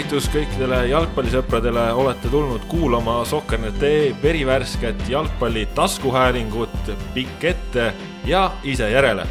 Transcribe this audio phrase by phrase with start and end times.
[0.00, 7.90] tervitus kõikidele jalgpallisõpradele, olete tulnud kuulama Sokkernet.ee verivärsket jalgpalli taskuhäälingut pikk ette
[8.24, 9.26] ja ise järele.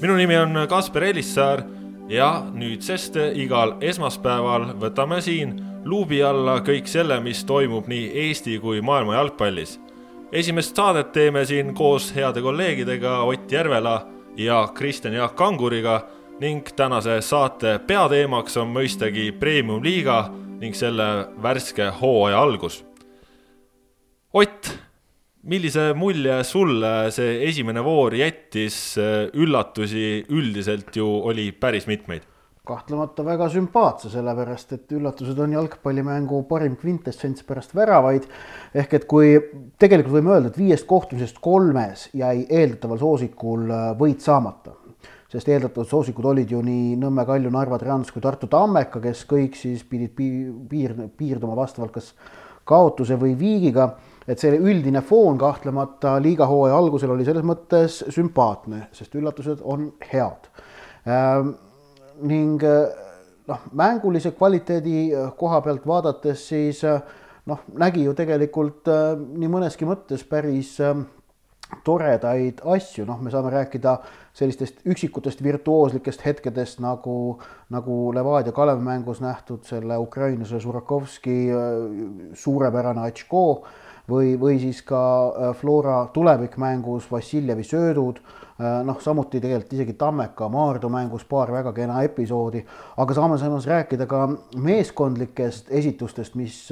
[0.00, 1.62] minu nimi on Kaspar Elissaar
[2.08, 8.80] ja nüüdsest igal esmaspäeval võtame siin luubi alla kõik selle, mis toimub nii Eesti kui
[8.80, 9.80] maailma jalgpallis.
[10.32, 16.06] esimest saadet teeme siin koos heade kolleegidega Ott Järvela ja Kristjan Jaak Kanguriga
[16.40, 20.18] ning tänase saate peateemaks on mõistagi Premium-liiga
[20.62, 21.08] ning selle
[21.42, 22.80] värske hooaja algus.
[24.32, 24.70] Ott,
[25.42, 28.96] millise mulje sulle see esimene voor jättis,
[29.34, 32.28] üllatusi üldiselt ju oli päris mitmeid?
[32.62, 38.28] kahtlemata väga sümpaatse, sellepärast et üllatused on jalgpallimängu parim kvintessents pärast väravaid.
[38.74, 39.32] ehk et kui
[39.82, 43.66] tegelikult võime öelda, et viiest kohtumisest kolmes jäi eeldataval soosikul
[43.98, 44.76] võit saamata
[45.32, 49.56] sest eeldatud soosikud olid ju nii Nõmme, Kalju, Narva, Trans kui Tartu Tammeka, kes kõik
[49.56, 52.12] siis pidid piir, piirduma vastavalt kas
[52.68, 53.94] kaotuse või viigiga.
[54.28, 60.46] et see üldine foon kahtlemata liigahooaja algusel oli selles mõttes sümpaatne, sest üllatused on head
[61.08, 61.56] ähm,.
[62.22, 62.62] ning
[63.48, 66.84] noh, mängulise kvaliteedi koha pealt vaadates siis
[67.46, 70.94] noh, nägi ju tegelikult äh, nii mõneski mõttes päris äh,
[71.84, 73.96] toredaid asju, noh, me saame rääkida
[74.36, 77.38] sellistest üksikutest virtuooslikest hetkedest nagu,
[77.72, 81.64] nagu Levadia Kalevi mängus nähtud selle ukrainlase Surakovski äh,
[82.34, 83.44] suurepärane Atško
[84.08, 90.48] või, või siis ka äh, Flora tulevikmängus Vassiljevi söödud, äh, noh, samuti tegelikult isegi Tammeka
[90.52, 92.64] Maardu mängus paar väga kena episoodi,
[92.96, 96.68] aga saame samas rääkida ka meeskondlikest esitustest, mis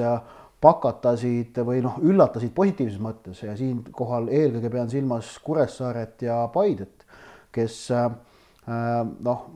[0.60, 7.06] pakatasid või noh, üllatasid positiivses mõttes ja siinkohal eelkõige pean silmas Kuressaaret ja Paidet,
[7.52, 8.10] kes äh,
[9.24, 9.46] noh,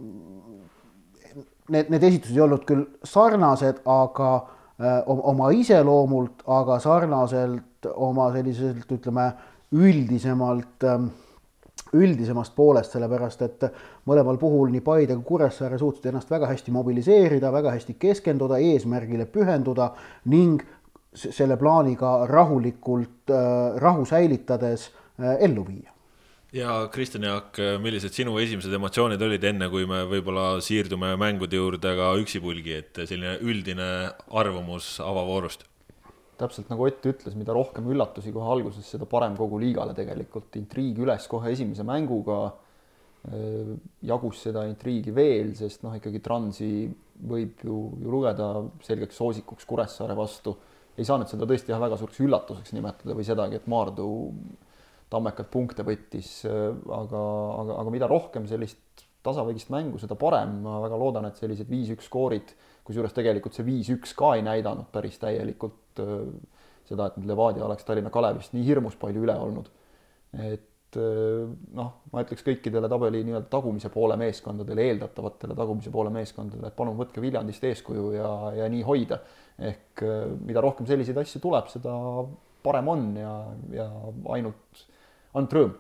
[1.69, 8.97] need, need esitused ei olnud küll sarnased, aga äh, oma iseloomult, aga sarnaselt oma selliselt
[8.97, 9.29] ütleme
[9.75, 11.05] üldisemalt äh,
[11.95, 13.67] üldisemast poolest, sellepärast et
[14.09, 19.29] mõlemal puhul nii Paide kui Kuressaare suutsid ennast väga hästi mobiliseerida, väga hästi keskenduda, eesmärgile
[19.31, 19.93] pühenduda
[20.33, 20.65] ning
[21.15, 25.91] selle plaaniga rahulikult, äh, rahu säilitades äh, ellu viia.
[26.55, 31.97] ja Kristjan Jaak, millised sinu esimesed emotsioonid olid enne, kui me võib-olla siirdume mängude juurde
[31.99, 33.89] ka üksipulgi, et selline üldine
[34.31, 35.67] arvamus avavoorust?
[36.39, 40.55] täpselt nagu Ott ütles, mida rohkem üllatusi kohe alguses, seda parem kogu liigale tegelikult.
[40.59, 46.71] intriig üles kohe esimese mänguga äh, jagus seda intriigi veel, sest noh, ikkagi Transi
[47.31, 48.49] võib ju, ju lugeda
[48.85, 50.57] selgeks soosikuks Kuressaare vastu
[50.99, 54.09] ei saanud seda tõesti jah, väga suureks üllatuseks nimetada või sedagi, et Maardu
[55.13, 57.23] tammekalt punkte võttis, aga,
[57.63, 62.11] aga, aga mida rohkem sellist tasavägist mängu, seda parem, ma väga loodan, et sellised viis-üks
[62.11, 62.53] skoorid,
[62.85, 66.03] kusjuures tegelikult see viis-üks ka ei näidanud päris täielikult
[66.85, 69.71] seda, et Levadia oleks Tallinna Kalevist nii hirmus palju üle olnud.
[70.35, 76.77] et noh, ma ütleks kõikidele tabeli nii-öelda tagumise poole meeskondadele, eeldatavatele tagumise poole meeskondadele, et
[76.79, 79.21] palun võtke Viljandist eeskuju ja, ja nii hoida
[79.59, 81.95] ehk äh, mida rohkem selliseid asju tuleb, seda
[82.65, 83.33] parem on ja,
[83.75, 83.89] ja
[84.35, 84.85] ainult,
[85.35, 85.75] ainult rõõm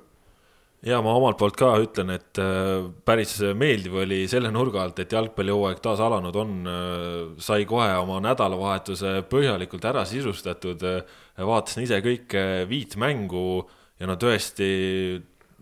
[0.84, 5.14] ja ma omalt poolt ka ütlen, et äh, päris meeldiv oli selle nurga alt, et
[5.16, 6.58] jalgpallihooaeg taas alanud on,
[7.42, 10.84] sai kohe oma nädalavahetuse põhjalikult ära sisustatud.
[11.34, 13.64] vaatasin ise kõike viit mängu
[14.00, 14.69] ja no tõesti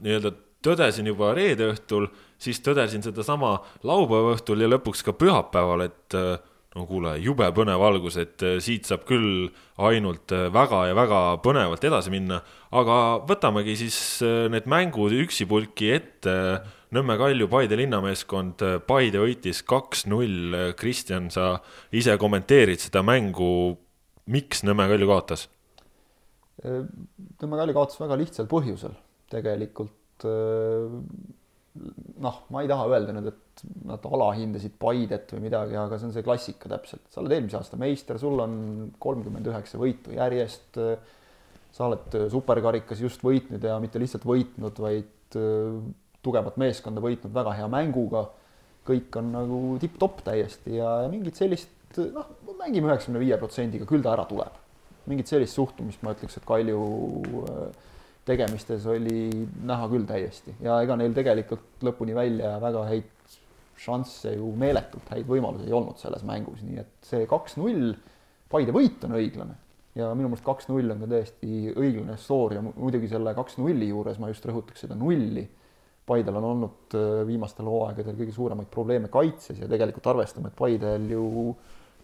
[0.03, 0.32] nii-öelda
[0.62, 2.06] tõdesin juba reede õhtul,
[2.38, 3.56] siis tõdesin sedasama
[3.87, 6.19] laupäeva õhtul ja lõpuks ka pühapäeval, et
[6.76, 9.50] no kuule, jube põnev algus, et äh, siit saab küll
[9.82, 12.40] ainult äh, väga ja väga põnevalt edasi minna,
[12.73, 12.99] aga
[13.29, 16.37] võtamegi siis äh, need mängud üksipulki ette.
[16.93, 20.75] Nõmme Kalju, Paide linnameeskond, Paide võitis kaks-null.
[20.76, 21.55] Kristjan, sa
[21.88, 23.78] ise kommenteerid seda mängu,
[24.28, 25.46] miks Nõmme Kalju kaotas?
[26.62, 28.94] Nõmme Kalju kaotas väga lihtsal põhjusel
[29.32, 30.26] tegelikult
[32.23, 36.14] noh, ma ei taha öelda nüüd, et nad alahindasid Paidet või midagi, aga see on
[36.14, 38.55] see klassika täpselt, sa oled eelmise aasta meister, sul on
[39.03, 40.81] kolmkümmend üheksa võitu järjest.
[41.73, 45.79] sa oled superkarikas just võitnud ja mitte lihtsalt võitnud, vaid äh,
[46.23, 48.26] tugevat meeskonda võitnud väga hea mänguga.
[48.82, 52.29] kõik on nagu tipp-topp täiesti ja mingit sellist noh,
[52.59, 54.62] mängime üheksakümne viie protsendiga, küll ta ära tuleb.
[55.10, 56.82] Mingit sellist suhtumist ma ütleks, et Kalju
[57.43, 57.88] äh,
[58.28, 59.26] tegemistes oli
[59.66, 60.54] näha küll täiesti.
[60.62, 63.38] Ja ega neil tegelikult lõpuni välja väga häid
[63.82, 67.94] šansse ju meeletult häid võimalusi ei olnud selles mängus, nii et see kaks-null,
[68.52, 69.54] Paide võit on õiglane.
[69.96, 72.52] Ja minu meelest kaks-null on ka täiesti õiglane stoor.
[72.52, 75.46] Ja muidugi selle kaks-nulli juures ma just rõhutaks seda nulli.
[76.04, 81.06] Paidel on olnud äh, viimastel hooaegadel kõige suuremaid probleeme kaitses ja tegelikult arvestame, et Paidel
[81.14, 81.25] ju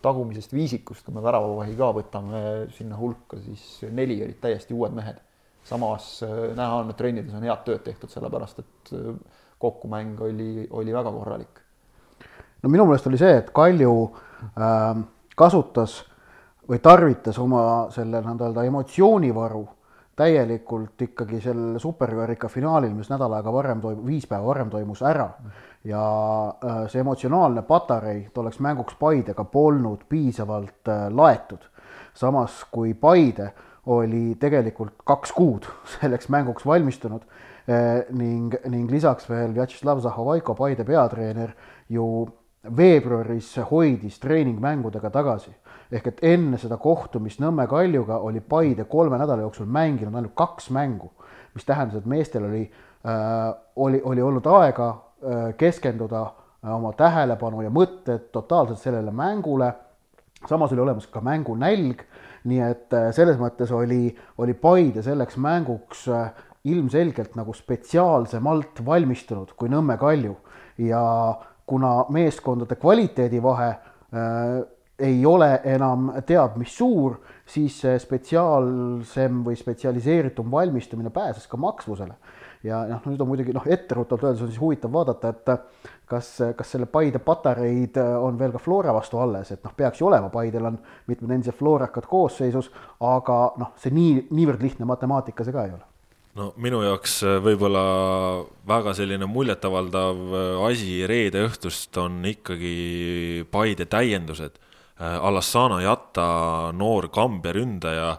[0.03, 2.43] tagumisest viisikust, kui me väravavahi ka võtame
[2.77, 5.25] sinna hulka, siis neli olid täiesti uued mehed.
[5.69, 6.23] samas
[6.56, 8.93] näha on, et trennides on head tööd tehtud, sellepärast et
[9.59, 11.61] kokkumäng oli, oli väga korralik.
[12.62, 13.95] no minu meelest oli see, et Kalju
[14.59, 15.03] äh,
[15.37, 16.05] kasutas
[16.69, 19.67] või tarvitas oma selle nii-öelda emotsioonivaru
[20.19, 25.29] täielikult ikkagi sel superkarika finaalil, mis nädal aega varem toimub, viis päeva varem toimus ära
[25.85, 26.03] ja
[26.49, 31.63] äh, see emotsionaalne patarei tolleks mänguks Paidega polnud piisavalt äh, laetud.
[32.15, 33.53] samas kui Paide
[33.87, 40.85] oli tegelikult kaks kuud selleks mänguks valmistunud äh, ning, ning lisaks veel Vjatšeslav Zahovaiko, Paide
[40.85, 41.55] peatreener,
[41.89, 42.29] ju
[42.77, 45.55] veebruaris hoidis treeningmängudega tagasi
[45.93, 50.71] ehk et enne seda kohtumist Nõmme Kaljuga oli Paide kolme nädala jooksul mänginud ainult kaks
[50.75, 51.13] mängu,
[51.55, 52.65] mis tähendas, et meestel oli
[53.07, 54.91] äh,, oli, oli olnud aega
[55.59, 59.73] keskenduda äh, oma tähelepanu ja mõtted totaalselt sellele mängule.
[60.49, 62.03] samas oli olemas ka mängunälg,
[62.44, 66.31] nii et äh, selles mõttes oli, oli Paide selleks mänguks äh,
[66.65, 70.37] ilmselgelt nagu spetsiaalsemalt valmistunud kui Nõmme Kalju
[70.79, 71.03] ja
[71.67, 73.79] kuna meeskondade kvaliteedivahe äh,
[74.99, 82.17] ei ole enam teab mis suur, siis see spetsiaalsem või spetsialiseeritum valmistumine pääses ka maksvusele.
[82.67, 86.73] Ja noh, nüüd on muidugi noh, etteruttavalt öeldes on siis huvitav vaadata, et kas, kas
[86.75, 90.71] selle Paide patareid on veel ka Flora vastu alles, et noh, peaks ju olema, Paidel
[90.71, 92.73] on mitmed endised Florakad koosseisus,
[93.05, 95.87] aga noh, see nii, niivõrd lihtne matemaatika see ka ei ole.
[96.39, 97.83] No minu jaoks võib-olla
[98.69, 100.19] väga selline muljetavaldav
[100.69, 104.61] asi reede õhtust on ikkagi Paide täiendused.
[104.99, 106.29] Äh, Alassana Jatta,
[106.75, 108.13] noor Kambja ründaja,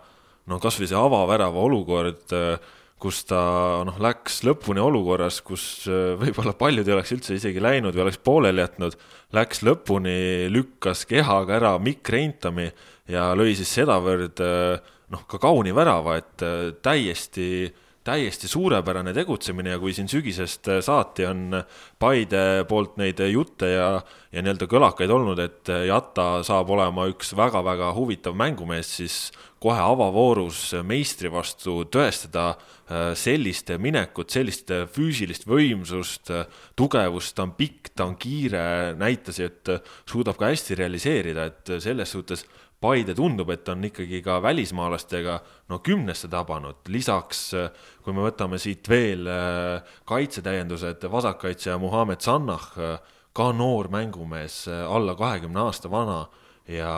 [0.47, 3.41] no kasvõi see avavärava olukord, äh, kus ta
[3.87, 8.21] noh, läks lõpuni olukorras, kus äh, võib-olla paljud ei oleks üldse isegi läinud või oleks
[8.23, 8.97] pooleli jätnud,
[9.35, 10.19] läks lõpuni,
[10.51, 12.69] lükkas kehaga ära Mikk Reintami
[13.09, 14.41] ja lõi siis sedavõrd
[15.09, 16.43] noh, ka kauni värava, et
[16.85, 21.61] täiesti äh, täiesti suurepärane tegutsemine ja kui siin sügisest saati on
[21.99, 23.89] Paide poolt neid jutte ja,
[24.33, 29.19] ja nii-öelda kõlakaid olnud, et Jata saab olema üks väga-väga huvitav mängumees, siis
[29.59, 36.31] kohe avavoorus meistri vastu tõestada äh, sellist minekut, sellist füüsilist võimsust,
[36.79, 39.73] tugevust, ta on pikk, ta on kiire, näitas, et
[40.09, 42.45] suudab ka hästi realiseerida, et selles suhtes
[42.79, 45.33] Paide tundub, et on ikkagi ka välismaalastega
[45.67, 47.41] no kümnesse tabanud, lisaks
[48.09, 52.63] kui me võtame siit veel äh, kaitsetäiendused, vasakkaitsja Muhamed Sannah,
[53.37, 56.23] ka noor mängumees, äh, alla kahekümne aasta vana
[56.65, 56.93] ja,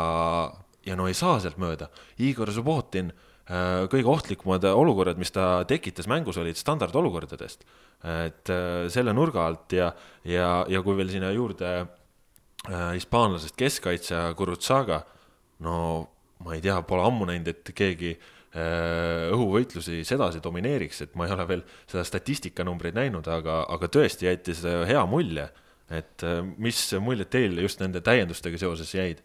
[0.88, 1.90] ja no ei saa sealt mööda.
[2.24, 7.68] Igor Subbotin, äh, kõige ohtlikumad olukorrad, mis ta tekitas mängus, olid standardolukordadest.
[8.02, 8.50] et
[8.90, 9.92] selle nurga alt ja,
[10.26, 11.68] ja, ja kui veel sinna juurde
[12.66, 15.04] hispaanlasest keskkaitsja Gurutsaga
[15.62, 15.76] no
[16.44, 21.36] ma ei tea, pole ammu näinud, et keegi äh, õhuvõitlusi sedasi domineeriks, et ma ei
[21.36, 25.50] ole veel seda statistikanumbreid näinud, aga, aga tõesti jättis hea mulje.
[25.92, 29.22] et äh, mis muljed teil just nende täiendustega seoses jäid?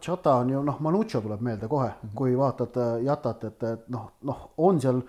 [0.00, 4.12] Chata on ju noh, Manucho tuleb meelde kohe, kui vaatad äh, Jatat, et, et noh,
[4.22, 5.02] noh, on seal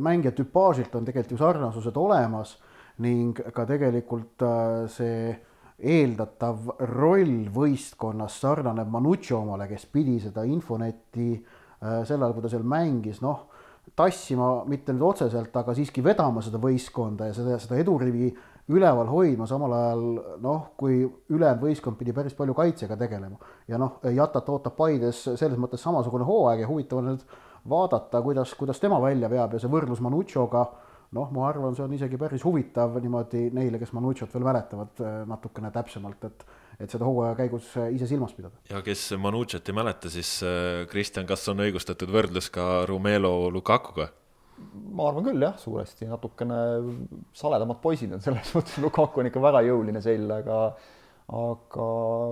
[0.00, 2.56] mängija tüpaažilt on tegelikult ju sarnasused olemas
[3.04, 4.42] ning ka tegelikult
[4.90, 5.28] see
[5.80, 12.52] eeldatav roll võistkonnas sarnaneb Manucci omale, kes pidi seda infonetti äh, sel ajal, kui ta
[12.52, 13.46] seal mängis, noh,
[13.96, 18.30] tassima mitte nüüd otseselt, aga siiski vedama seda võistkonda ja seda, seda edurivi
[18.70, 20.04] üleval hoidma, samal ajal
[20.44, 23.40] noh, kui ülejäänud võistkond pidi päris palju kaitsega tegelema.
[23.68, 27.24] ja noh, Jatat ootab Paides selles mõttes samasugune hooaeg ja huvitav on nüüd
[27.68, 30.68] vaadata, kuidas, kuidas tema välja veab ja see võrdlus Manucciga
[31.16, 35.20] noh, ma arvan, see on isegi päris huvitav niimoodi neile, kes Manuchot veel mäletavad äh,
[35.30, 36.46] natukene täpsemalt, et
[36.80, 38.56] et seda hooaja käigus äh, ise silmas pidada.
[38.70, 44.08] ja kes Manuchot ei mäleta, siis äh, Kristjan, kas on õigustatud võrdlus ka Rumelo Lukakuga?
[44.94, 46.56] ma arvan küll jah, suuresti natukene
[47.36, 50.62] saledamad poisid on selles mõttes, Lukaku on ikka väga jõuline sell, aga
[51.30, 51.86] aga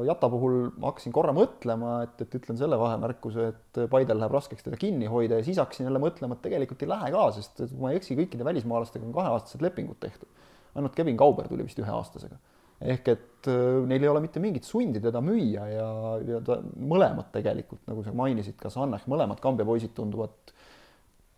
[0.08, 4.66] Jata puhul ma hakkasin korra mõtlema, et, et ütlen selle vahemärkuse, et Paidel läheb raskeks
[4.66, 7.78] teda kinni hoida ja siis hakkasin jälle mõtlema, et tegelikult ei lähe ka, sest kui
[7.82, 10.28] ma ei eksi, kõikide välismaalastega on kaheaastased lepingud tehtud.
[10.74, 12.40] ainult Kevin Kauber tuli vist üheaastasega.
[12.80, 15.88] ehk et äh, neil ei ole mitte mingit sundi teda müüa ja,
[16.26, 20.54] ja ta mõlemad tegelikult, nagu sa mainisid, ka Sannech, mõlemad Kambja poisid tunduvad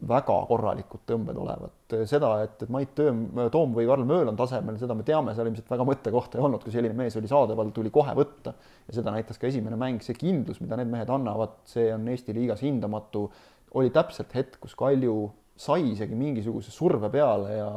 [0.08, 1.94] väga korralikud tõmbed olevat.
[2.08, 5.50] seda, et, et Mait Tööm, Toom või Karl Mööl on tasemel, seda me teame, seal
[5.50, 8.54] ilmselt väga mõttekohta ei olnud, kui selline mees oli saadaval, tuli kohe võtta.
[8.88, 12.34] ja seda näitas ka esimene mäng, see kindlus, mida need mehed annavad, see on Eesti
[12.36, 13.30] liigas hindamatu.
[13.74, 15.16] oli täpselt hetk, kus Kalju
[15.56, 17.72] sai isegi mingisuguse surve peale ja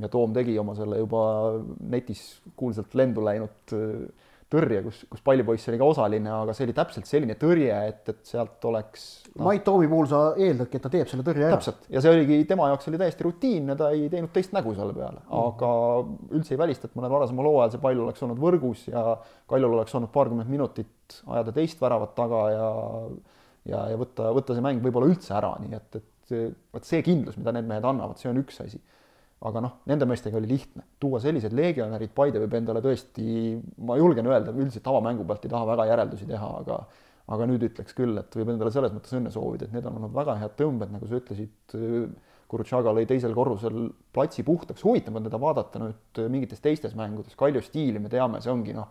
[0.00, 1.22] ja Toom tegi oma selle juba
[1.90, 2.20] netis
[2.56, 3.72] kuulsalt lendu läinud
[4.50, 8.20] tõrje, kus, kus pallipoiss oli ka osaline, aga see oli täpselt selline tõrje, et, et
[8.26, 9.44] sealt oleks no..
[9.46, 11.58] Mait Toomi puhul sa eeldadki, et ta teeb selle tõrje ära.
[11.58, 11.86] täpselt.
[11.92, 15.22] Ja see oligi tema jaoks oli täiesti rutiinne, ta ei teinud teist nägu selle peale,
[15.22, 15.42] mm.
[15.44, 15.72] aga
[16.38, 19.04] üldse ei välista, et mõnel varasemal hooajal see pall oleks olnud võrgus ja
[19.50, 22.70] Kaljul oleks olnud paarkümmend minutit ajada teist väravat taga ja
[23.68, 27.36] ja, ja võtta, võtta see mäng võib-olla üldse ära, nii et, et vot see kindlus,
[27.38, 28.80] mida need mehed annavad, see on üks asi
[29.48, 33.54] aga noh, nende meestega oli lihtne, tuua sellised legionärid, Paide võib endale tõesti,
[33.86, 36.82] ma julgen öelda, üldiselt tavamängu pealt ei taha väga järeldusi teha, aga
[37.30, 40.14] aga nüüd ütleks küll, et võib endale selles mõttes õnne soovida, et need on olnud
[40.16, 41.76] väga head tõmbed, nagu sa ütlesid,
[42.50, 47.62] Kurutšaga lõi teisel korrusel platsi puhtaks, huvitav on teda vaadata nüüd mingites teistes mängudes, Kalju
[47.62, 48.88] stiili me teame, see ongi noh,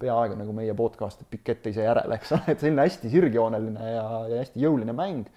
[0.00, 4.06] peaaegu nagu meie podcast, et pikett teise järele, eks ole, et selline hästi sirgjooneline ja,
[4.32, 5.30] ja hästi jõuline mäng,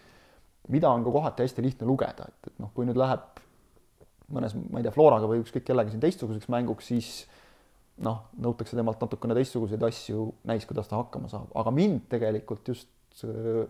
[0.74, 3.39] mida on ka kohati hästi lihtne lugeda, et, et noh, kui nüüd läheb
[4.34, 7.12] mõnes, ma ei tea, Floraga või ükskõik kellega siin teistsuguseks mänguks, siis
[8.06, 13.24] noh, nõutakse temalt natukene teistsuguseid asju, näis, kuidas ta hakkama saab, aga mind tegelikult just
[13.28, 13.64] äh,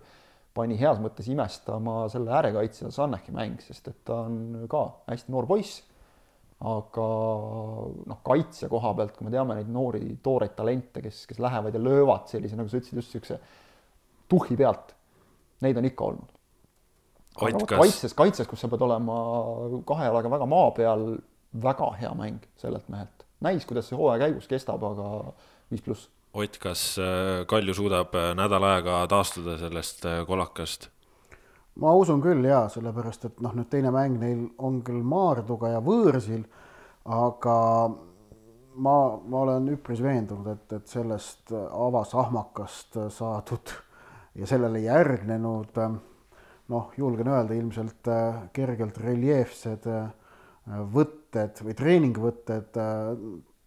[0.55, 5.49] pani heas mõttes imestama selle äärekaitsja Sannechi mäng, sest et ta on ka hästi noor
[5.49, 5.85] poiss.
[6.59, 7.03] aga
[8.11, 11.79] noh, kaitsja koha pealt, kui me teame neid noori tooreid talente, kes, kes lähevad ja
[11.79, 13.39] löövad sellise, nagu sa ütlesid, just niisuguse
[14.27, 14.91] tuhhi pealt,
[15.63, 16.38] neid on ikka olnud
[17.37, 17.65] kas...
[17.69, 19.17] kaitses, kaitses, kus sa pead olema
[19.87, 21.05] kahe jalaga väga maa peal,
[21.63, 23.25] väga hea mäng sellelt mehelt.
[23.41, 25.33] näis, kuidas see hooaja käigus kestab, aga
[25.71, 26.09] viis pluss.
[26.33, 30.89] Ott, kas äh, Kalju suudab äh, nädala ajaga taastuda sellest äh, kolakast?
[31.79, 35.79] ma usun küll jaa, sellepärast et noh, nüüd teine mäng neil on küll Maarduga ja
[35.81, 36.43] võõrsil,
[37.07, 37.55] aga
[38.75, 43.73] ma, ma olen üpris veendunud, et, et sellest avasahmakast saadud
[44.35, 45.95] ja sellele järgnenud äh,
[46.69, 50.09] noh, julgen öelda ilmselt äh, kergelt reljeefsed äh,
[50.93, 53.11] võtted või treeningvõtted äh,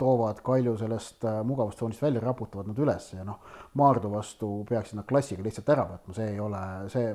[0.03, 3.39] toovad Kalju sellest mugavustsoonist välja, raputavad nad üles ja noh,
[3.79, 7.13] Maardu vastu peaksid nad klassiga lihtsalt ära võtma, see ei ole see,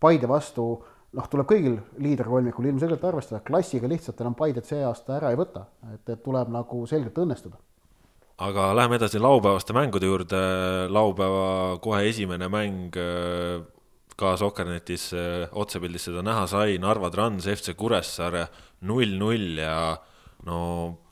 [0.00, 0.64] Paide vastu
[1.12, 5.66] noh, tuleb kõigil liiderkolmikul ilmselgelt arvestada, klassiga lihtsalt enam Paidet see aasta ära ei võta,
[5.92, 7.60] et, et tuleb nagu selgelt õnnestuda.
[8.42, 10.40] Aga läheme edasi laupäevaste mängude juurde,
[10.90, 12.96] laupäeva kohe esimene mäng
[14.22, 18.46] ka Sokernetis äh, otsepildis seda näha sai, Narva Trans, FC Kuressaare
[18.88, 19.76] null-null ja
[20.46, 20.58] no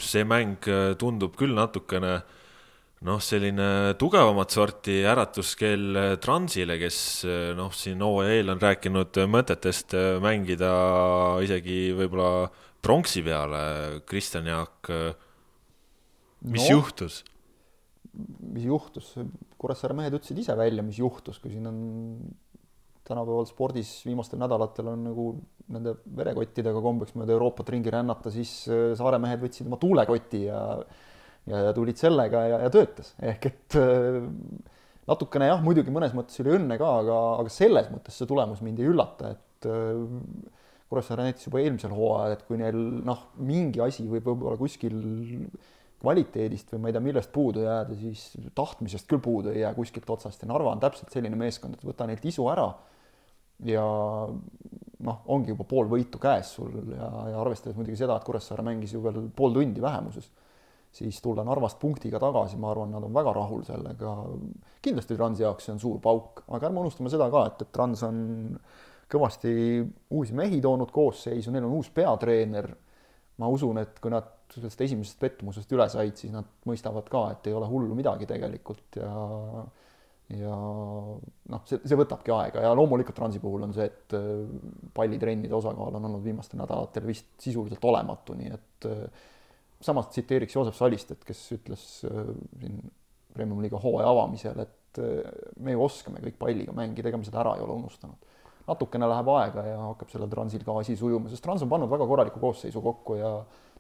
[0.03, 2.21] see mäng äh, tundub küll natukene
[3.07, 7.01] noh, selline tugevamat sorti äratuskell äh, Transile, kes
[7.59, 10.73] noh, siin hooaja eel on rääkinud mõtetest mängida
[11.47, 12.51] isegi võib-olla
[12.81, 13.65] pronksi peale,
[14.09, 14.93] Kristjan Jaak,
[16.49, 17.25] mis no, juhtus?
[18.51, 19.13] mis juhtus,
[19.61, 21.83] Kuressaare mehed ütlesid ise välja, mis juhtus, kui siin on
[23.11, 25.27] tänapäeval spordis viimastel nädalatel on nagu
[25.71, 30.61] nende verekottidega kombeks mööda Euroopat ringi rännata, siis äh, Saare mehed võtsid oma tuulekoti ja
[31.49, 34.21] ja, ja tulid sellega ja, ja töötas, ehk et äh,
[35.11, 38.83] natukene jah, muidugi mõnes mõttes oli õnne ka, aga, aga selles mõttes see tulemus mind
[38.83, 40.57] ei üllata, et äh,
[40.91, 44.97] Kuressaare näitas juba eelmisel hooajal, et kui neil noh, mingi asi võib võib-olla kuskil
[46.01, 48.25] kvaliteedist või ma ei tea, millest puudu jääda, siis
[48.59, 50.43] tahtmisest küll puudu ei jää kuskilt otsast.
[50.43, 52.67] Ja Narva on täpselt selline meeskond, et võta neilt isu ära
[53.65, 53.85] ja
[55.07, 58.95] noh, ongi juba pool võitu käes sul ja, ja arvestades muidugi seda, et Kuressaare mängis
[58.95, 60.29] ju veel pool tundi vähemuses,
[60.93, 64.15] siis tulla Narvast punktiga tagasi, ma arvan, nad on väga rahul sellega.
[64.83, 68.05] kindlasti Transi jaoks see on suur pauk, aga ärme unustame seda ka, et, et Trans
[68.09, 68.23] on
[69.11, 69.53] kõvasti
[70.15, 72.71] uusi mehi toonud koosseisu, neil on uus peatreener.
[73.41, 77.47] ma usun, et kui nad sellest esimesest pettumusest üle said, siis nad mõistavad ka, et
[77.49, 79.13] ei ole hullu midagi tegelikult ja
[80.39, 84.45] ja noh, see, see võtabki aega ja loomulikult Transi puhul on see, et äh,
[84.95, 89.25] pallitrennide osakaal on olnud viimastel nädalatel vist sisuliselt olematu, nii et äh,
[89.83, 92.83] samas tsiteeriks Joosep Salist, et kes ütles äh, siin
[93.35, 94.99] Premium-liiga hooaja avamisel, et
[95.63, 98.27] me ju oskame kõik palliga mängida, ega me seda ära ei ole unustanud.
[98.67, 102.07] natukene läheb aega ja hakkab sellel Transil ka asi sujuma, sest Trans on pannud väga
[102.11, 103.31] korraliku koosseisu kokku ja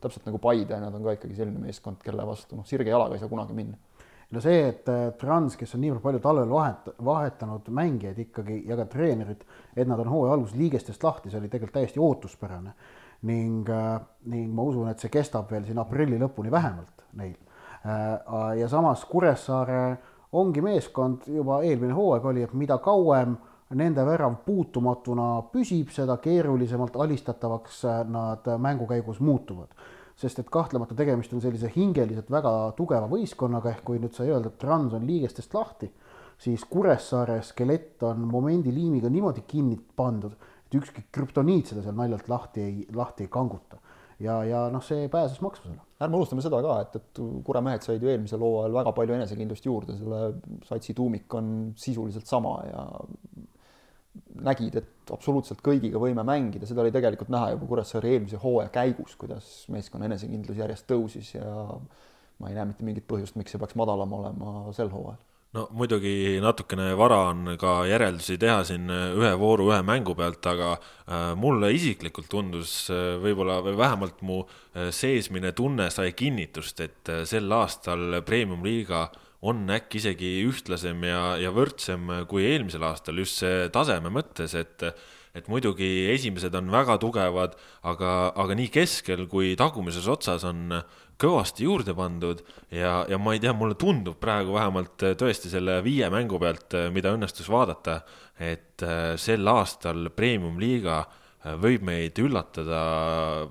[0.00, 3.22] täpselt nagu Paide, nad on ka ikkagi selline meeskond, kelle vastu noh, sirge jalaga ei
[3.22, 3.76] saa kunagi minna
[4.30, 8.78] no see, et äh, Trans, kes on niivõrd palju talvel vahet, vahetanud mängijaid ikkagi ja
[8.78, 9.44] ka treenerit,
[9.74, 12.74] et nad on hooaja alguses liigestest lahti, see oli tegelikult täiesti ootuspärane.
[13.22, 14.00] ning, äh,
[14.32, 17.34] ning ma usun, et see kestab veel siin aprilli lõpuni vähemalt neil.
[17.84, 19.98] Äh, ja samas Kuressaare
[20.32, 23.36] ongi meeskond, juba eelmine hooaeg oli, et mida kauem
[23.76, 29.68] nende värav puutumatuna püsib, seda keerulisemalt alistatavaks nad mängu käigus muutuvad
[30.20, 34.52] sest et kahtlemata tegemist on sellise hingeliselt väga tugeva võistkonnaga, ehk kui nüüd sai öelda,
[34.52, 35.88] et Trans on liigestest lahti,
[36.40, 40.36] siis Kuressaare skelett on momendi liimiga niimoodi kinni pandud,
[40.66, 43.80] et ükski krüptoniit seda seal naljalt lahti ei, lahti ei kanguta.
[44.20, 45.80] ja, ja noh, see pääses maksvusele.
[46.04, 49.66] ärme unustame seda ka, et, et Kure mehed said ju eelmisel hooajal väga palju enesekindlust
[49.66, 50.20] juurde, selle
[50.68, 52.84] satsi tuumik on sisuliselt sama ja
[54.46, 59.16] nägid, et absoluutselt kõigiga võime mängida, seda oli tegelikult näha juba Kuressaare eelmise hooaja käigus,
[59.20, 61.50] kuidas meeskonna enesekindlus järjest tõusis ja
[62.40, 65.20] ma ei näe mitte mingit põhjust, miks see peaks madalam olema sel hooajal.
[65.50, 70.76] No muidugi natukene vara on ka järeldusi teha siin ühe vooru ühe mängu pealt, aga
[70.76, 77.10] äh, mulle isiklikult tundus äh, võib-olla või vähemalt mu äh, seesmine tunne sai kinnitust, et
[77.26, 79.08] sel aastal Premium-liiga
[79.40, 84.84] on äkki isegi ühtlasem ja, ja võrdsem kui eelmisel aastal just see taseme mõttes, et
[85.30, 87.52] et muidugi esimesed on väga tugevad,
[87.86, 90.74] aga, aga nii keskel kui tagumises otsas on
[91.20, 92.40] kõvasti juurde pandud
[92.74, 97.12] ja, ja ma ei tea, mulle tundub praegu vähemalt tõesti selle viie mängu pealt, mida
[97.14, 98.00] õnnestus vaadata,
[98.40, 102.80] et äh, sel aastal premium-liiga äh, võib meid üllatada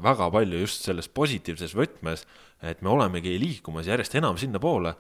[0.01, 2.25] väga palju just selles positiivses võtmes,
[2.65, 4.95] et me olemegi liikumas järjest enam sinnapoole,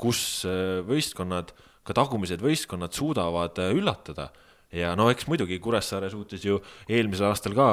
[0.00, 0.44] kus
[0.86, 1.54] võistkonnad,
[1.86, 4.28] ka tagumised võistkonnad suudavad üllatada.
[4.70, 7.66] Ja no eks muidugi Kuressaare suutis ju eelmisel aastal ka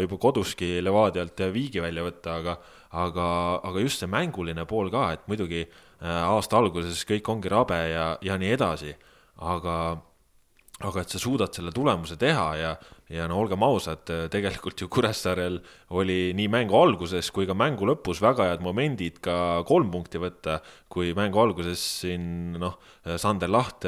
[0.00, 2.54] juba koduski Levadialt viigi välja võtta, aga
[2.96, 5.64] aga, aga just see mänguline pool ka, et muidugi
[6.00, 8.94] aasta alguses kõik ongi rabe ja, ja nii edasi,
[9.44, 9.74] aga,
[10.80, 12.76] aga et sa suudad selle tulemuse teha ja,
[13.08, 15.56] ja no olgem ausad, tegelikult ju Kuressaarel
[15.96, 20.58] oli nii mängu alguses kui ka mängu lõpus väga head momendid ka kolm punkti võtta,
[20.92, 22.76] kui mängu alguses siin noh,
[23.16, 23.86] Sander Laht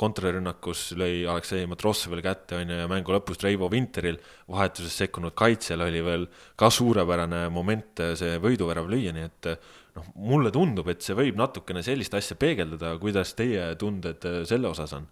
[0.00, 4.16] kontrarünnakus lõi Aleksei Matrossovile kätte, on ju, ja mängu lõpus Reivo Vinteril
[4.48, 9.52] vahetuses sekkunud kaitsel oli veel ka suurepärane moment see võiduvärav lüüa, nii et
[9.98, 14.96] noh, mulle tundub, et see võib natukene sellist asja peegeldada, kuidas teie tunded selle osas
[14.96, 15.08] on?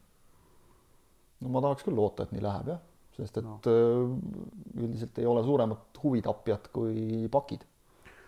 [1.44, 2.84] no ma tahaks küll loota, et nii läheb, jah
[3.16, 3.58] sest et no.
[3.66, 7.64] Äh, üldiselt ei ole suuremat huvitapjat kui pakid,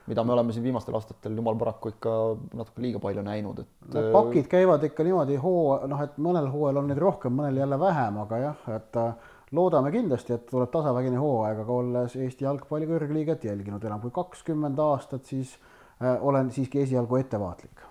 [0.09, 2.13] mida me oleme siin viimastel aastatel jumal paraku ikka
[2.57, 4.05] natuke liiga palju näinud, et no,.
[4.15, 8.23] pakid käivad ikka niimoodi hoo, noh, et mõnel hooajal on neid rohkem, mõnel jälle vähem,
[8.25, 13.45] aga jah, et äh, loodame kindlasti, et tuleb tasavägine hooaeg, aga olles Eesti jalgpalli kõrgliiget
[13.51, 15.57] jälginud enam kui kakskümmend aastat, siis
[16.01, 17.89] äh, olen siiski esialgu ettevaatlik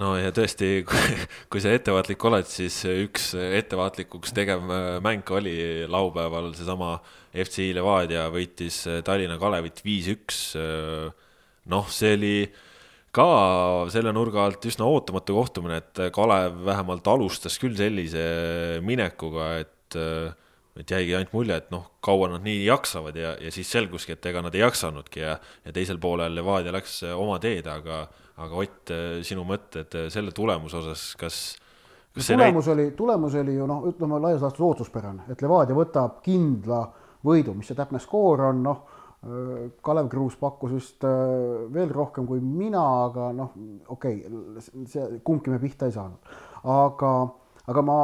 [0.00, 0.84] no ja tõesti,
[1.50, 4.64] kui sa ettevaatlik oled, siis üks ettevaatlikuks tegev
[5.04, 5.56] mäng oli
[5.90, 6.96] laupäeval seesama
[7.36, 10.56] FCI Levadia võitis Tallinna Kalevit viis-üks.
[11.72, 12.36] noh, see oli
[13.16, 13.28] ka
[13.92, 18.26] selle nurga alt üsna ootamatu kohtumine, et Kalev vähemalt alustas küll sellise
[18.84, 19.72] minekuga, et
[20.76, 24.26] et jäigi ainult mulje, et noh, kaua nad nii jaksavad ja, ja siis selguski, et
[24.28, 28.02] ega nad ei jaksanudki ja, ja teisel poolel Levadia läks oma teed, aga
[28.42, 28.92] aga Ott,
[29.24, 31.38] sinu mõtted selle tulemuse osas, kas,
[32.14, 32.74] kas tulemus näit...
[32.74, 36.82] oli, tulemus oli ju noh, ütleme laias laastus ootuspärane, et Levadia võtab kindla
[37.26, 38.84] võidu, mis see täpne skoor on, noh,
[39.82, 41.10] Kalev Kruus pakkus vist äh,
[41.72, 43.56] veel rohkem kui mina, aga noh,
[43.90, 46.36] okei okay,, see kumbki me pihta ei saanud.
[46.70, 47.12] aga,
[47.66, 47.96] aga ma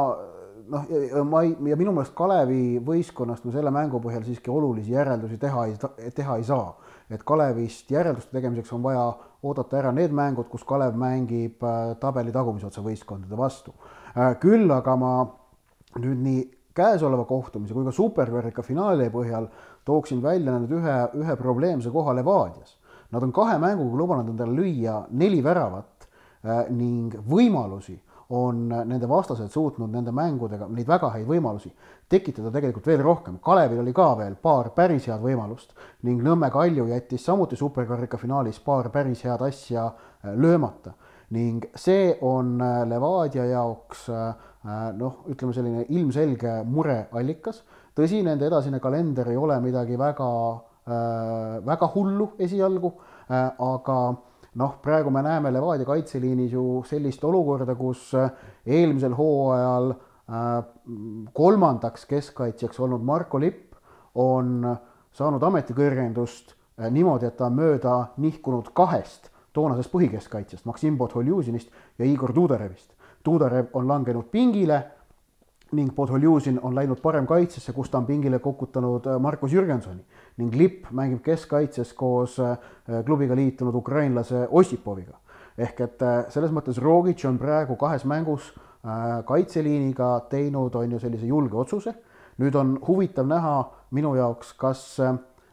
[0.69, 0.87] noh,
[1.29, 5.67] ma ei, ja minu meelest Kalevi võistkonnast me selle mängu põhjal siiski olulisi järeldusi teha
[5.67, 6.73] ei, teha ei saa.
[7.09, 9.03] et Kalevist järelduste tegemiseks on vaja
[9.43, 13.73] oodata ära need mängud, kus Kalev mängib äh, tabeli tagumise otsa võistkondade vastu.
[14.15, 15.13] Äh, küll aga ma
[15.99, 19.49] nüüd nii käesoleva kohtumise kui ka superkarika finaali põhjal
[19.85, 22.79] tooksin välja nüüd ühe, ühe probleemse koha Levadias.
[23.13, 27.99] Nad on kahe mänguga lubanud endale lüüa neli väravat äh, ning võimalusi
[28.33, 31.69] on nende vastased suutnud nende mängudega, neid väga häid võimalusi,
[32.09, 33.37] tekitada tegelikult veel rohkem.
[33.43, 35.75] Kalevil oli ka veel paar päris head võimalust
[36.07, 40.93] ning Nõmme Kalju jättis samuti superkarika finaalis paar päris head asja äh, löömata.
[41.29, 44.33] ning see on äh, Levadia jaoks äh,
[44.93, 47.63] noh, ütleme selline ilmselge mureallikas.
[47.95, 50.27] tõsi, nende edasine kalender ei ole midagi väga,
[51.65, 52.89] väga hullu esialgu,
[53.29, 53.97] aga
[54.55, 58.31] noh, praegu me näeme Levadia kaitseliinis ju sellist olukorda, kus äh,
[58.65, 60.49] eelmisel hooajal äh,
[61.33, 63.73] kolmandaks keskkaitsjaks olnud Marko Lipp
[64.15, 64.65] on
[65.13, 72.05] saanud ametikõrgendust äh, niimoodi, et ta on mööda nihkunud kahest toonasest põhikeskkaitsjast, Maksim Podholjuzinist ja
[72.09, 72.93] Igor Tudarevist.
[73.23, 74.79] Tudarev on langenud pingile
[75.73, 80.01] ning Podholjuzin on läinud parem kaitsesse, kus ta on pingile kukutanud Markus Jürgensoni
[80.37, 82.57] ning Lipp mängib keskkaitses koos äh,
[83.05, 85.19] klubiga liitunud ukrainlase Ossipoviga.
[85.57, 90.99] ehk et äh, selles mõttes Rogic on praegu kahes mängus äh, kaitseliiniga teinud, on ju,
[90.99, 91.93] sellise julge otsuse.
[92.37, 94.97] nüüd on huvitav näha minu jaoks, kas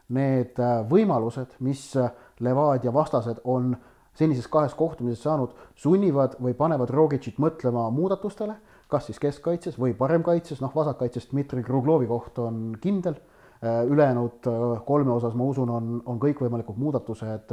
[0.08, 0.56] need
[0.88, 1.92] võimalused, mis
[2.40, 3.74] Levadia vastased on
[4.16, 8.56] senises kahes kohtumises saanud, sunnivad või panevad Rogicit mõtlema muudatustele,
[8.90, 13.20] kas siis keskkaitses või paremkaitses, noh, vasakkaitses Dmitri Kruglovi koht on kindel
[13.62, 14.46] ülejäänud
[14.86, 17.52] kolme osas ma usun, on, on kõikvõimalikud muudatused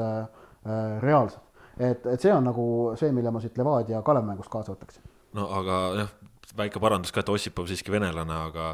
[1.02, 1.42] reaalsed.
[1.78, 5.04] et, et see on nagu see, mille ma siit Levadia Kalev mängust kaasa võtaksin.
[5.36, 6.16] no aga jah
[6.58, 8.68] väike parandus ka, et Ossipov siiski venelane, aga,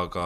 [0.00, 0.24] aga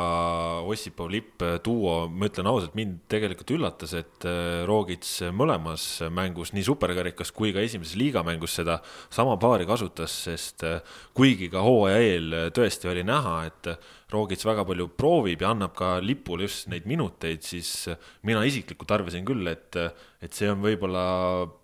[0.71, 6.65] Ossipov lipp duo, ma ütlen ausalt, mind tegelikult üllatas, et äh, Rogits mõlemas mängus, nii
[6.67, 8.79] superkarikas kui ka esimeses liigamängus seda
[9.13, 10.81] sama paari kasutas, sest äh,
[11.17, 13.73] kuigi ka hooaja eel tõesti oli näha, et
[14.13, 17.89] Rogits väga palju proovib ja annab ka lipule just neid minuteid, siis
[18.29, 19.79] mina isiklikult arvasin küll, et,
[20.23, 21.05] et see on võib-olla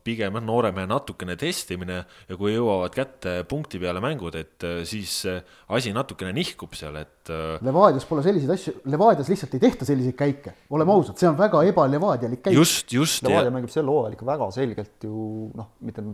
[0.09, 5.21] pigem noore mehe natukene testimine ja kui jõuavad kätte punkti peale mängud, et siis
[5.69, 7.31] asi natukene nihkub seal, et.
[7.65, 11.63] Levadias pole selliseid asju, Levadias lihtsalt ei tehta selliseid käike, oleme ausad, see on väga
[11.69, 12.57] ebalevadialik käik.
[12.57, 13.27] just, just.
[13.27, 16.05] Levadia mängib sel hooajal ikka väga selgelt ju noh, mitte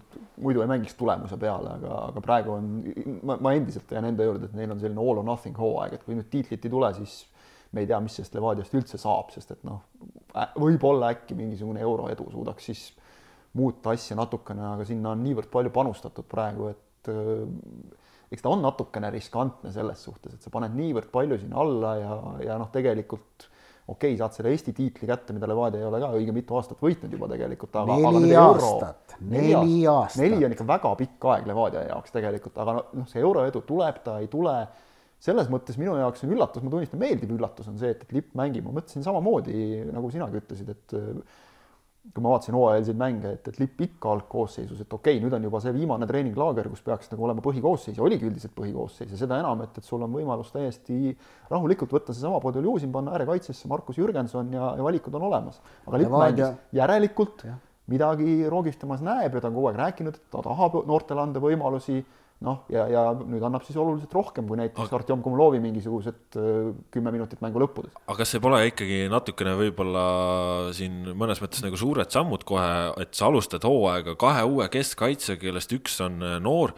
[0.42, 2.70] muidu ei mängiks tulemuse peale, aga, aga praegu on,
[3.22, 6.06] ma, ma endiselt jään enda juurde, et neil on selline all or nothing hooaeg, et
[6.06, 7.22] kui nüüd tiitlit ei tule, siis
[7.74, 9.82] me ei tea, mis sellest Levadiast üldse saab, sest et noh,
[10.60, 12.84] võib-olla äkki mingisugune euroedu suudaks siis
[13.58, 17.42] muuta asja natukene, aga sinna on niivõrd palju panustatud praegu, et äh,
[18.34, 22.14] eks ta on natukene riskantne selles suhtes, et sa paned niivõrd palju sinna alla ja,
[22.48, 23.48] ja noh, tegelikult
[23.84, 26.80] okei okay,, saad selle Eesti tiitli kätte, mida Levadia ei ole ka õige mitu aastat
[26.82, 30.22] võitnud juba tegelikult, aga neli aga aastat, neli aastat.
[30.22, 34.18] neli on ikka väga pikk aeg Levadia jaoks tegelikult, aga noh, see euroedu tuleb, ta
[34.22, 34.56] ei tule
[35.24, 38.36] selles mõttes minu jaoks on üllatus, ma tunnistan, meeldiv üllatus on see, et, et Lipp
[38.36, 39.56] mängib, ma mõtlesin samamoodi,
[39.88, 40.96] nagu sinagi ütlesid, et
[42.12, 45.46] kui ma vaatasin hooajalisi mänge, et, et Lipp ikka algkoosseisus, et okei okay,, nüüd on
[45.46, 49.38] juba see viimane treeninglaager, kus peaks nagu olema põhikoosseis ja oligi üldiselt põhikoosseis ja seda
[49.40, 51.14] enam, et, et sul on võimalus täiesti
[51.48, 55.62] rahulikult võtta seesama Podoljusin, panna äärekaitsesse Markus Jürgenson ja, ja valikud on olemas.
[55.86, 57.56] aga Lipp mängis järelikult ja.
[57.94, 62.02] midagi roogistamas näeb ja ta on kogu aeg rääkinud, et ta tahab noortele anda võimalusi
[62.44, 64.98] noh, ja, ja nüüd annab siis oluliselt rohkem kui näiteks aga...
[64.98, 67.94] Artjom Komulovi mingisugused äh, kümme minutit mängu lõppudes.
[68.04, 70.04] aga kas see pole ikkagi natukene võib-olla
[70.76, 72.68] siin mõnes mõttes nagu suured sammud kohe,
[73.02, 76.74] et sa alustad hooaega kahe uue keskkaitsega, kellest üks on äh, noor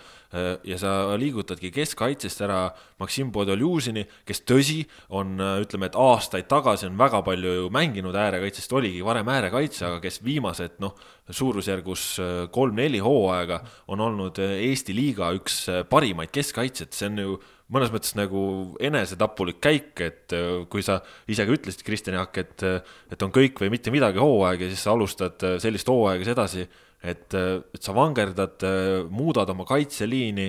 [0.64, 2.60] ja sa liigutadki keskkaitsest ära
[3.00, 4.78] Maksim Podoljuzini, kes tõsi,
[5.16, 10.00] on ütleme, et aastaid tagasi on väga palju ju mänginud äärekaitsest, oligi varem äärekaitse, aga
[10.04, 10.96] kes viimased noh,
[11.30, 13.60] suurusjärgus äh, kolm-neli hooaega
[13.92, 17.36] on olnud äh, Eesti liiga üks parimaid keskkaitsjad, see on ju
[17.72, 18.40] mõnes mõttes nagu
[18.84, 20.34] enesetapulik käik, et
[20.70, 22.62] kui sa ise ka ütlesid, Kristjan Jaak, et,
[23.10, 26.66] et on kõik või mitte midagi hooaeg ja siis sa alustad sellist hooaega sedasi
[27.02, 28.64] et, et sa vangerdad,
[29.12, 30.48] muudad oma kaitseliini,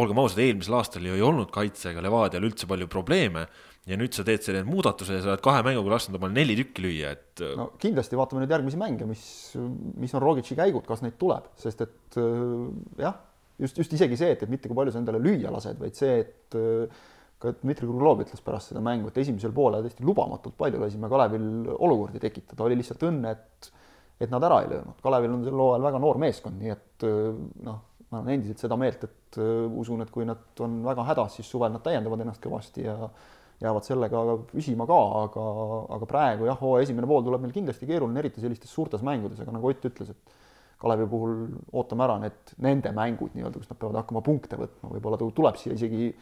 [0.00, 3.46] olgem ausad, eelmisel aastal ju ei olnud kaitsega Levadial üldse palju probleeme
[3.88, 6.84] ja nüüd sa teed selle muudatuse ja sa oled kahe mänguga lasknud omal neli tükki
[6.84, 7.44] lüüa, et.
[7.56, 9.22] no kindlasti vaatame nüüd järgmisi mänge, mis,
[9.96, 12.18] mis on Rogitši käigud, kas neid tuleb, sest et
[13.00, 13.16] jah,
[13.58, 16.20] just, just isegi see, et, et mitte kui palju sa endale lüüa lased, vaid see,
[16.20, 16.58] et
[17.38, 21.48] ka Dmitri Krugolov ütles pärast seda mängu, et esimesel poolel tõesti lubamatult palju lasime Kalevil
[21.78, 23.70] olukordi tekitada, oli lihtsalt õnne, et
[24.18, 24.98] et nad ära ei löönud.
[25.02, 27.32] Kalevil on sel hooajal väga noor meeskond, nii et äh,
[27.66, 31.34] noh, ma olen endiselt seda meelt, et uh, usun, et kui nad on väga hädas,
[31.38, 32.96] siis suvel nad täiendavad ennast kõvasti ja
[33.60, 35.44] jäävad sellega püsima ka, aga,
[35.96, 39.54] aga praegu jah, hooaja esimene pool tuleb meil kindlasti keeruline, eriti sellistes suurtes mängudes, aga
[39.54, 40.36] nagu Ott ütles, et
[40.78, 41.32] Kalevi puhul
[41.74, 45.74] ootame ära need, nende mängud nii-öelda, kus nad peavad hakkama punkte võtma, võib-olla tuleb siia
[45.74, 46.12] isegi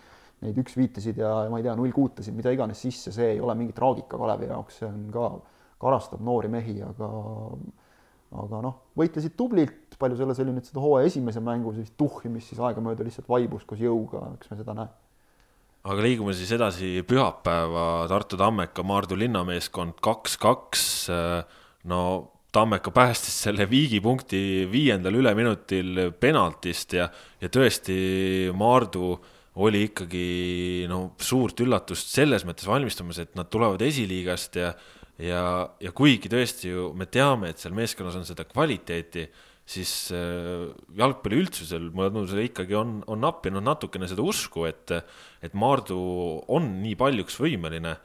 [0.46, 4.16] neid üks-viitesid ja ma ei tea, null-kuutesid, mida iganes sisse, see ei ole mingi traagika
[4.20, 5.28] Kalevi jaoks, see on ka,
[5.84, 7.10] karastab noori mehi, aga
[8.34, 12.48] aga noh, võitlesid tublilt, palju selles oli nüüd seda hooaja esimese mängu sellist tuhhi, mis
[12.50, 14.88] siis aegamööda lihtsalt vaibus koos jõuga, eks me seda näe.
[15.86, 21.06] aga liigume siis edasi pühapäeva Tartu Tammeka Maardu linnameeskond kaks-kaks.
[21.84, 22.00] no
[22.52, 27.08] Tammeka päästis selle viigipunkti viiendal üleminutil penaltist ja,
[27.40, 27.96] ja tõesti
[28.56, 29.14] Maardu
[29.56, 34.74] oli ikkagi no suurt üllatust selles mõttes valmistumas, et nad tulevad esiliigast ja
[35.22, 35.42] ja,
[35.80, 39.26] ja kuigi tõesti ju me teame, et seal meeskonnas on seda kvaliteeti,
[39.66, 44.94] siis äh, jalgpalli üldsusel, mulle tundub, see ikkagi on, on nappinud natukene seda usku, et,
[45.42, 45.98] et Maardu
[46.54, 47.96] on nii paljuks võimeline.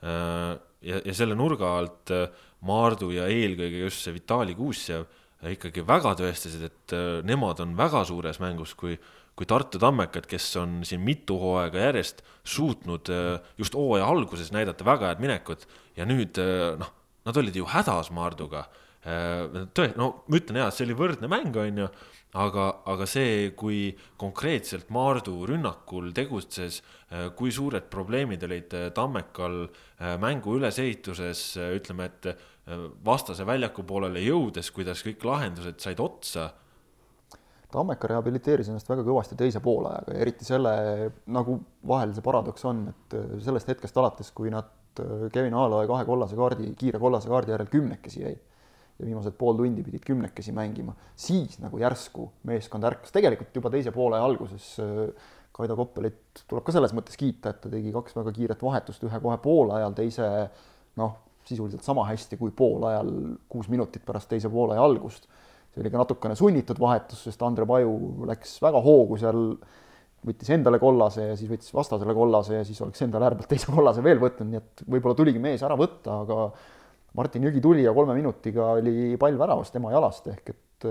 [0.00, 0.52] Äh,
[0.86, 2.28] ja, ja selle nurga alt äh,
[2.64, 5.08] Maardu ja eelkõige just see Vitali Kuussev
[5.50, 6.92] ikkagi väga tõestasid, et
[7.24, 8.98] nemad on väga suures mängus, kui
[9.38, 13.08] kui Tartu Tammekad, kes on siin mitu hooaega järjest suutnud
[13.56, 15.64] just hooaja alguses näidata väga head minekut
[16.00, 16.94] ja nüüd äh, noh,
[17.28, 18.66] nad olid ju hädas Maarduga.
[19.00, 21.88] Äh, tõe-, no ma ütlen jaa, see oli võrdne mäng, on ju,
[22.40, 23.82] aga, aga see, kui
[24.20, 29.62] konkreetselt Maardu rünnakul tegutses, äh, kui suured probleemid olid Tammekal
[30.22, 31.42] mängu ülesehituses,
[31.76, 32.46] ütleme, et
[33.04, 36.48] vastase väljaku poolele jõudes, kuidas kõik lahendused said otsa
[37.70, 40.72] Tammeka rehabiliteeris ennast väga kõvasti teise poolajaga ja eriti selle,
[41.30, 41.54] nagu
[41.86, 46.38] vahel see paradoks on, et sellest hetkest alates, kui nad et Kevin Aaloe kahe kollase
[46.38, 48.40] kaardi, kiire kollase kaardi järel kümnekesi jäid
[49.00, 53.94] ja viimased pool tundi pidid kümnekesi mängima, siis nagu järsku meeskond ärkas, tegelikult juba teise
[53.94, 54.74] poole alguses
[55.56, 59.20] Kaido Koppelit tuleb ka selles mõttes kiita, et ta tegi kaks väga kiiret vahetust, ühe
[59.22, 60.28] kohe poole ajal, teise
[61.00, 61.16] noh,
[61.48, 63.10] sisuliselt sama hästi kui poolajal,
[63.50, 65.26] kuus minutit pärast teise poolaja algust.
[65.70, 69.52] see oli ka natukene sunnitud vahetus, sest Andre Paju läks väga hoogu seal,
[70.26, 74.04] võttis endale kollase ja siis võttis vastasele kollase ja siis oleks endale äärmiselt teise kollase
[74.04, 76.50] veel võtnud, nii et võib-olla tuligi mees ära võtta, aga
[77.18, 80.90] Martin Jügi tuli ja kolme minutiga oli pall väravas tema jalast ehk et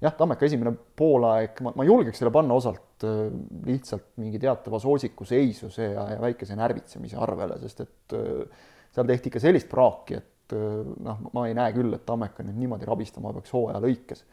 [0.00, 3.22] jah, Tammeka esimene poolaeg, ma, ma julgeks selle panna osalt äh,
[3.66, 9.30] lihtsalt mingi teatava soosiku seisuse ja, ja väikese närvitsemise arvele, sest et äh, seal tehti
[9.30, 13.34] ikka sellist praaki, et äh, noh, ma ei näe küll, et Tammeka nüüd niimoodi rabistama
[13.36, 14.24] peaks hooaja lõikes.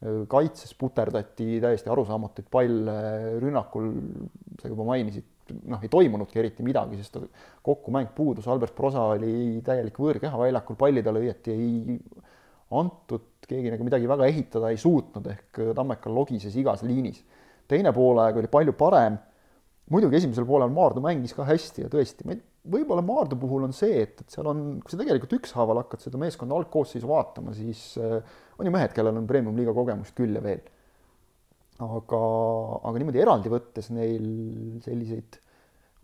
[0.00, 2.94] Kaitses puterdati täiesti arusaamatuid palle,
[3.42, 3.90] rünnakul,
[4.62, 5.26] sa juba mainisid,
[5.68, 7.18] noh, ei toimunudki eriti midagi, sest
[7.66, 11.98] kokkumäng puudus, Albert Prosa oli täielik võõrkeha väljakul, palli talle õieti ei
[12.80, 17.20] antud, keegi nagu midagi väga ehitada ei suutnud, ehk Tammeka logises igas liinis.
[17.68, 19.18] teine poolaeg oli palju parem,
[19.90, 22.26] muidugi esimesel poolel Maardu mängis ka hästi ja tõesti,
[22.70, 26.20] võib-olla Maardu puhul on see, et, et seal on, kui sa tegelikult ükshaaval hakkad seda
[26.20, 28.20] meeskonna algkoosseisu vaatama, siis äh,
[28.58, 30.62] on ju mehed, kellel on premium-liiga kogemust küll ja veel.
[31.80, 32.20] aga,
[32.84, 34.26] aga niimoodi eraldi võttes neil
[34.84, 35.40] selliseid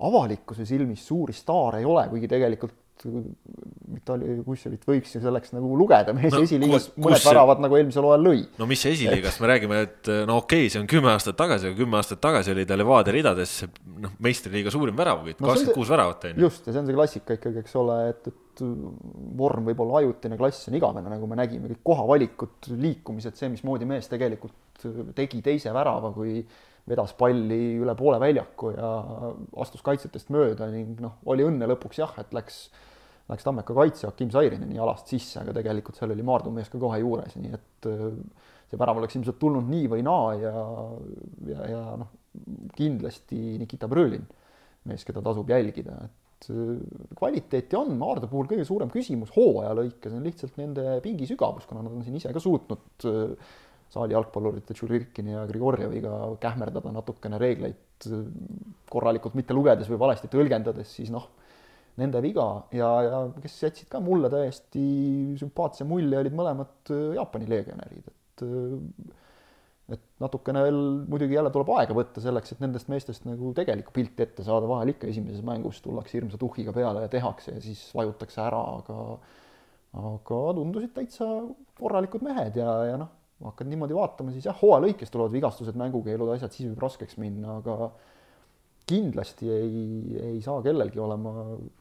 [0.07, 6.15] avalikkuse silmis suuri staare ei ole, kuigi tegelikult Vitali Kussevit võiks ju selleks nagu lugeda,
[6.17, 7.27] mees no, esiliigas mõned kus...
[7.29, 8.41] väravad nagu eelmisel hooajal lõi.
[8.61, 11.81] no mis esiliigast, me räägime, et no okei okay,, see on kümme aastat tagasi, aga
[11.81, 13.55] kümme aastat tagasi oli ta Levadia ridades
[14.03, 16.49] noh, meistriliiga suurim väravakütt no,, kakskümmend kuus väravat on ju.
[16.49, 18.65] just, ja see on see klassika ikkagi, eks ole, et, et
[19.37, 23.89] vorm võib olla ajutine, klass on igavene, nagu me nägime, kõik kohavalikud, liikumised, see, mismoodi
[23.89, 26.41] mees tegelikult tegi teise värava, kui
[26.87, 28.91] vedas palli üle poole väljaku ja
[29.63, 32.67] astus kaitsetest mööda ning noh, oli õnne lõpuks jah, et läks
[33.31, 37.01] läks Tammeka kaitse Hakim Sairineni jalast sisse, aga tegelikult seal oli Maardu mees ka kohe
[37.03, 38.05] juures, nii et äh,
[38.71, 40.53] see värav oleks ilmselt tulnud nii või naa ja,
[41.51, 42.13] ja, ja noh,
[42.77, 44.27] kindlasti Nikita Brõlin,
[44.87, 46.73] mees, keda tasub jälgida, et äh,
[47.19, 51.83] kvaliteeti on Maardu puhul kõige suurem küsimus hooaja lõikes on lihtsalt nende pingi sügavus, kuna
[51.83, 53.55] nad on siin ise ka suutnud äh,
[53.93, 58.09] saali jalgpallurite Tšurirkini ja Grigorjeviga kähmerdada natukene reegleid
[58.91, 61.29] korralikult mitte lugedes või valesti tõlgendades, siis noh
[62.01, 62.47] nende viga.
[62.77, 64.83] Ja, ja kes jätsid ka mulle täiesti
[65.41, 69.23] sümpaatse mulje, olid mõlemad äh, Jaapani legionärid, et äh,
[69.87, 74.25] et natukene veel muidugi jälle tuleb aega võtta selleks, et nendest meestest nagu tegelikku pilti
[74.25, 78.41] ette saada, vahel ikka esimeses mängus tullakse hirmsa tuhhiga peale ja tehakse ja siis vajutakse
[78.43, 78.97] ära, aga
[79.97, 81.29] aga tundusid täitsa
[81.79, 83.13] korralikud mehed ja, ja noh,
[83.45, 87.59] hakkad niimoodi vaatama, siis jah, hooaja lõikes tulevad vigastused, mängukeelud, asjad, siis võib raskeks minna,
[87.61, 87.91] aga
[88.87, 89.81] kindlasti ei,
[90.23, 91.33] ei saa kellelgi olema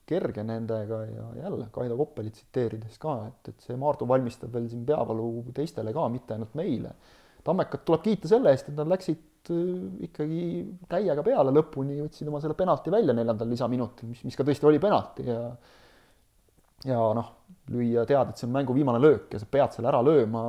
[0.09, 4.81] kerge nendega ja jälle Kaido Koppelit tsiteerides ka, et, et see Maardu valmistab veel siin
[4.87, 6.95] peavalu teistele ka, mitte ainult meile.
[7.45, 10.41] Tammekat tuleb kiita selle eest, et nad läksid äh, ikkagi
[10.89, 14.81] täiega peale lõpuni, võtsid oma selle penalti välja neljandal lisaminutil, mis, mis ka tõesti oli
[14.81, 15.41] penalti ja
[16.85, 17.29] ja noh,
[17.73, 20.41] lüüa teada, et see on mängu viimane löök ja sa pead selle ära lööma,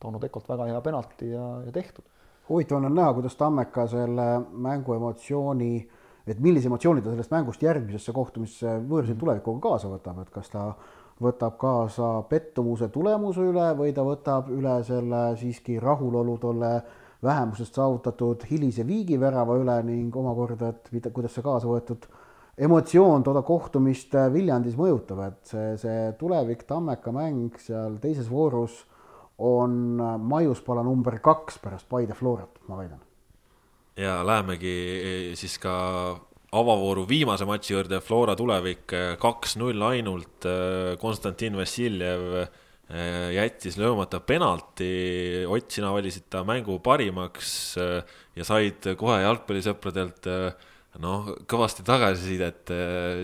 [0.00, 2.04] Tauno Tekolt väga hea penalti ja, ja tehtud.
[2.48, 5.74] Huvitav on näha, kuidas Tammeka selle mängu emotsiooni,
[6.26, 10.64] et millise emotsiooni ta sellest mängust järgmisesse kohtumisse võõrsil tulevikuga kaasa võtab, et kas ta
[11.20, 16.72] võtab kaasa pettumuse tulemuse üle või ta võtab üle selle siiski rahulolu tolle
[17.22, 22.08] vähemusest saavutatud hilise viigivärava üle ning omakorda, et mida, kuidas see kaasa võetud
[22.60, 28.80] emotsioon toda kohtumist Viljandis mõjutab, et see, see tulevik Tammeka mäng seal teises voorus
[29.40, 33.00] on maiuspala number kaks pärast Paide Florat, ma väidan.
[33.96, 35.72] ja lähemegi eh, siis ka
[36.56, 42.44] avavooru viimase matši juurde, Flora tulevik eh, kaks-null ainult, eh, Konstantin Vassiljev
[43.30, 50.26] jättis löömata penalti, Ott, sina valisid ta mängu parimaks ja said kohe jalgpallisõpradelt
[50.98, 52.72] noh, kõvasti tagasisidet,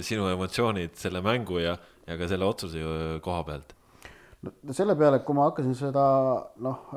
[0.07, 1.75] sinu emotsioonid selle mängu ja,
[2.07, 2.85] ja ka selle otsuse
[3.27, 3.75] koha pealt
[4.75, 6.07] selle peale, kui ma hakkasin seda
[6.65, 6.93] noh,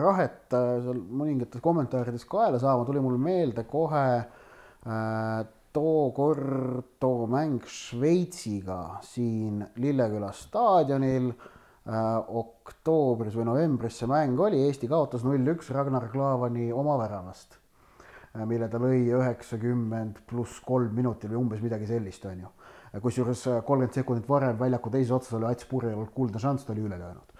[0.00, 7.64] Rahet äh, seal mõningates kommentaarides kaela saama, tuli mul meelde kohe äh, tookord too mäng
[7.66, 12.36] Šveitsiga siin Lilleküla staadionil äh,.
[12.40, 18.70] oktoobris või novembris see mäng oli, Eesti kaotas null-üks Ragnar Klavani oma väravast äh,, mille
[18.70, 22.54] ta lõi üheksakümmend pluss kolm minutit või umbes midagi sellist, on ju
[23.02, 26.84] kusjuures äh, kolmkümmend sekundit varem väljaku teises otsas oli Ats Purjel kuldne šanss, ta oli
[26.86, 27.32] üle löönud.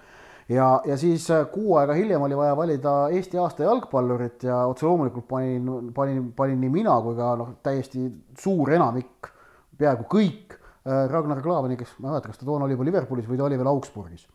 [0.48, 4.86] ja, ja siis äh, kuu aega hiljem oli vaja valida Eesti aasta jalgpallurit ja otse
[4.86, 8.06] loomulikult panin, panin, panin nii mina kui ka noh, täiesti
[8.40, 9.30] suur enamik,
[9.78, 13.38] peaaegu kõik Ragnar Klavani, kes ma ei mäleta, kas ta toona oli juba Liverpoolis või
[13.40, 14.26] ta oli veel Augsburgis.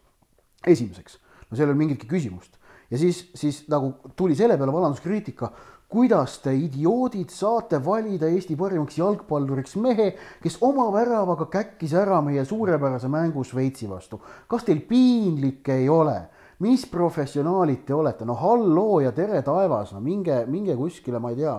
[0.65, 2.57] esimeseks, no seal ei olnud mingitki küsimust
[2.91, 5.51] ja siis, siis nagu tuli selle peale vallanduskriitika,
[5.89, 10.11] kuidas te idioodid saate valida Eesti parimaks jalgpalluriks mehe,
[10.43, 14.21] kes oma väravaga käkkis ära meie suurepärase mängu Šveitsi vastu.
[14.47, 16.21] kas teil piinlik ei ole?
[16.59, 21.37] mis professionaalid te olete, no halloo ja tere taevas, no minge, minge kuskile, ma ei
[21.39, 21.53] tea,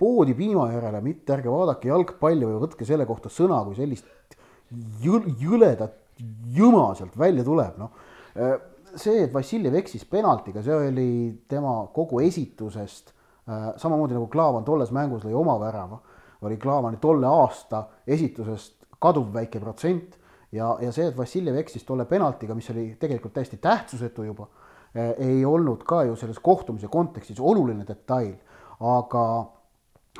[0.00, 4.08] poodi piima järele, mitte ärge vaadake jalgpalli või võtke selle kohta sõna, kui sellist
[5.04, 5.94] jõl, jõledat
[6.56, 7.94] jõma sealt välja tuleb, noh.
[8.96, 11.10] See, et Vassiljev eksis penaltiga, see oli
[11.48, 13.14] tema kogu esitusest
[13.50, 15.96] Äh, samamoodi nagu Klaavan tolles mängus lõi oma värava,
[16.46, 20.18] oli Klaavani tolle aasta esitusest kaduv väike protsent
[20.52, 24.46] ja, ja see, et Vassiljev eksis tolle penaltiga, mis oli tegelikult täiesti tähtsusetu juba,
[24.92, 28.36] äh, ei olnud ka ju selles kohtumise kontekstis oluline detail,
[28.92, 29.24] aga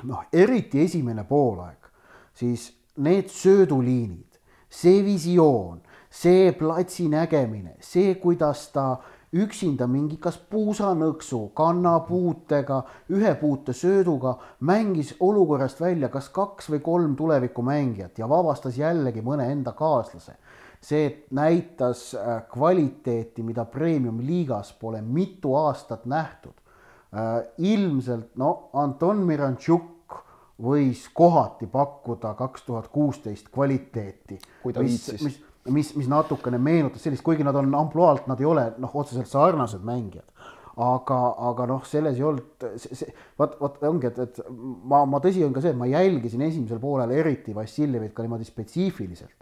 [0.08, 1.92] noh, eriti esimene poolaeg,
[2.34, 2.70] siis
[3.04, 8.96] need sööduliinid, see visioon, see platsi nägemine, see, kuidas ta
[9.30, 12.80] üksinda mingi kas puusanõksu, kannapuutega,
[13.14, 14.34] ühe puute sööduga
[14.66, 20.34] mängis olukorrast välja kas kaks või kolm tulevikumängijat ja vabastas jällegi mõne enda kaaslase.
[20.80, 26.56] see näitas äh, kvaliteeti, mida premium-liigas pole mitu aastat nähtud.
[27.12, 30.24] Äh, ilmselt no Anton Mirantšuk
[30.62, 34.38] võis kohati pakkuda kaks tuhat kuusteist kvaliteeti.
[34.62, 38.66] kui ta viitsis mis, mis natukene meenutas sellist, kuigi nad on ampluaalt, nad ei ole
[38.82, 40.26] noh, otseselt sarnased mängijad.
[40.80, 41.16] aga,
[41.50, 44.38] aga noh, selles ei olnud, see, see, vot, vot ongi, et, et
[44.88, 48.46] ma, ma tõsi on ka see, et ma jälgisin esimesel poolel eriti Vassiljevit ka niimoodi
[48.48, 49.34] spetsiifiliselt.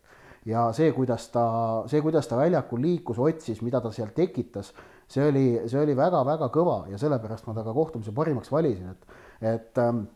[0.49, 1.45] ja see, kuidas ta,
[1.91, 4.73] see, kuidas ta väljakul liikus, otsis, mida ta seal tekitas,
[5.09, 9.21] see oli, see oli väga-väga kõva ja sellepärast ma ta ka kohtumise parimaks valisin, et,
[9.53, 10.07] et ähm,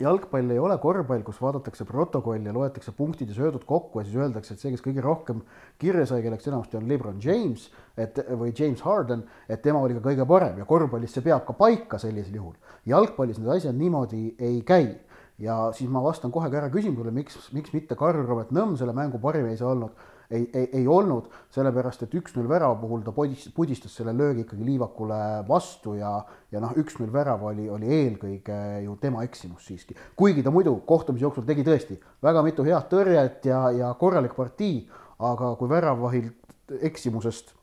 [0.00, 4.16] jalgpall ei ole korvpall, kus vaadatakse protokolli ja loetakse punktid ja söödud kokku ja siis
[4.16, 5.42] öeldakse, et see, kes kõige rohkem
[5.78, 10.04] kirja sai, kelleks enamasti on Lebron James, et või James Harden, et tema oli ka
[10.08, 12.54] kõige parem ja korvpallis see peab ka paika sellisel juhul.
[12.86, 14.96] jalgpallis need asjad niimoodi ei käi
[15.38, 19.18] ja siis ma vastan kohe ka ära küsimusele, miks, miks mitte Karl-Robert Nõmm selle mängu
[19.22, 19.94] parim ei saa olnud
[20.34, 24.66] ei, ei, ei olnud, sellepärast et üks-null värava puhul ta pudistas, pudistas selle löögi ikkagi
[24.66, 25.18] liivakule
[25.48, 26.12] vastu ja,
[26.52, 29.96] ja noh, üks-null värav oli, oli eelkõige ju tema eksimus siiski.
[30.16, 34.84] kuigi ta muidu kohtumise jooksul tegi tõesti väga mitu head tõrjet ja, ja korralik partii,
[35.18, 37.54] aga kui väravvahilt eksimusest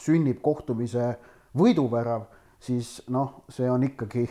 [0.00, 1.14] sünnib kohtumise
[1.56, 2.26] võiduvärav,
[2.62, 4.26] siis noh, see on ikkagi,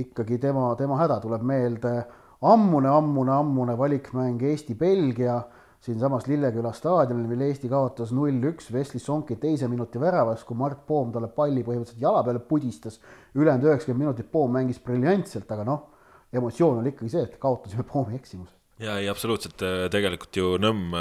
[0.00, 1.96] ikkagi tema, tema häda, tuleb meelde
[2.42, 5.42] ammune, ammune, ammune valikmäng Eesti-Belgia
[5.82, 11.10] siinsamas Lilleküla staadionil, mil Eesti kaotas null-üks Wesley Sonki teise minuti väravas, kui Mart Poom
[11.14, 13.00] talle palli põhimõtteliselt jala peale pudistas.
[13.34, 15.86] ülejäänud üheksakümmend minutit Poom mängis briljantselt, aga noh,
[16.32, 20.94] emotsioon oli ikkagi see, et kaotasime Poomi eksimuse ja ei, absoluutselt, tegelikult ju Nõmm,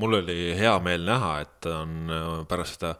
[0.00, 2.94] mul oli hea meel näha, et ta on pärast seda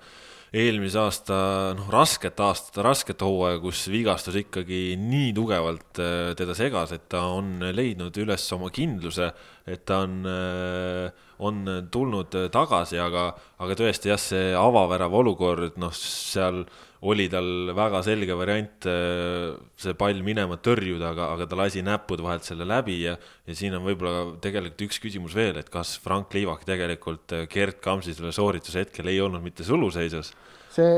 [0.55, 1.37] eelmise aasta,
[1.75, 6.01] noh, rasket aastat, rasket hooaega, kus vigastus ikkagi nii tugevalt
[6.39, 9.33] teda segas, et ta on leidnud üles oma kindluse
[9.67, 13.31] et ta on, äh, on tulnud tagasi, aga,
[13.65, 16.65] aga tõesti jah, see avavärava olukord, noh, seal
[17.05, 22.25] oli tal väga selge variant äh, see pall minema tõrjuda, aga, aga ta lasi näppude
[22.25, 26.35] vahelt selle läbi ja, ja siin on võib-olla tegelikult üks küsimus veel, et kas Frank
[26.37, 30.33] Liivak tegelikult äh, Gerd Kamsi selle soorituse hetkel ei olnud mitte suluseisus?
[30.75, 30.93] See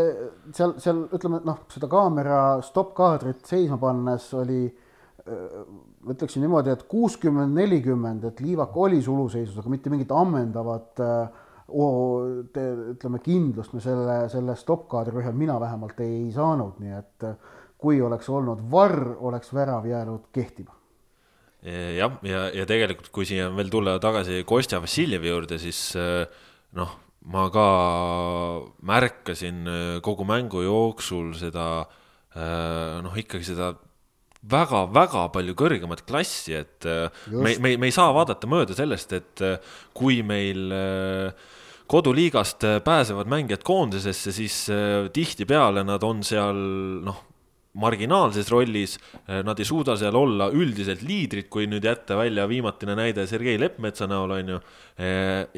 [0.56, 4.64] seal, seal ütleme, noh, seda kaamera stopp-kaadrit seisma pannes oli
[5.26, 11.02] ma ütleksin niimoodi, et kuuskümmend, nelikümmend, et Liivak oli suluseisus, aga mitte mingit ammendavat
[11.68, 17.28] oh, te, ütleme kindlust me selle, selle stopp-kaadri põhjal mina vähemalt ei saanud, nii et
[17.80, 20.74] kui oleks olnud varr, oleks värav jäänud kehtima.
[21.66, 25.80] jah, ja, ja tegelikult, kui siia veel tulla tagasi Kostja Vassiljevi juurde, siis
[26.78, 26.92] noh,
[27.26, 27.66] ma ka
[28.86, 29.66] märkasin
[30.04, 31.66] kogu mängu jooksul seda
[33.02, 33.72] noh, ikkagi seda
[34.46, 37.42] väga-väga palju kõrgemat klassi, et Just.
[37.42, 39.42] me, me, me ei saa vaadata mööda sellest, et
[39.96, 41.46] kui meil äh,
[41.86, 44.66] koduliigast pääsevad mängijad koondisesse, siis
[45.12, 46.58] tihtipeale nad on seal
[47.06, 47.22] noh,
[47.76, 48.96] marginaalses rollis,
[49.44, 54.08] nad ei suuda seal olla üldiselt liidrid, kui nüüd jätta välja viimatine näide Sergei Leppmetsa
[54.08, 54.58] näol, on ju.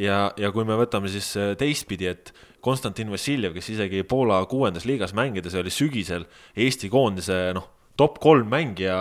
[0.02, 5.14] ja, ja kui me võtame siis teistpidi, et Konstantin Vassiljev, kes isegi Poola kuuendas liigas
[5.14, 6.26] mängides oli sügisel
[6.58, 8.98] Eesti koondise noh top kolm mängija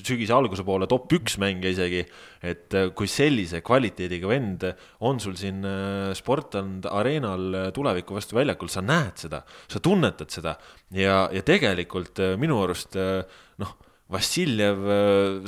[0.00, 2.02] sügise alguse poole top üks mängija isegi,
[2.44, 4.66] et äh, kui sellise kvaliteediga vend
[5.06, 10.32] on sul siin äh, Sportland Arenal äh, tuleviku vastu väljakul, sa näed seda, sa tunnetad
[10.34, 10.56] seda
[10.94, 13.74] ja, ja tegelikult minu arust noh,
[14.14, 14.82] Vassiljev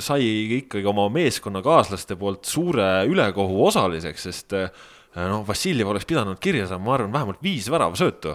[0.01, 0.25] sai
[0.57, 6.95] ikkagi oma meeskonnakaaslaste poolt suure ülekohu osaliseks, sest noh, Vassiljev oleks pidanud kirja saama, ma
[6.97, 8.33] arvan, vähemalt viis väravasöötu.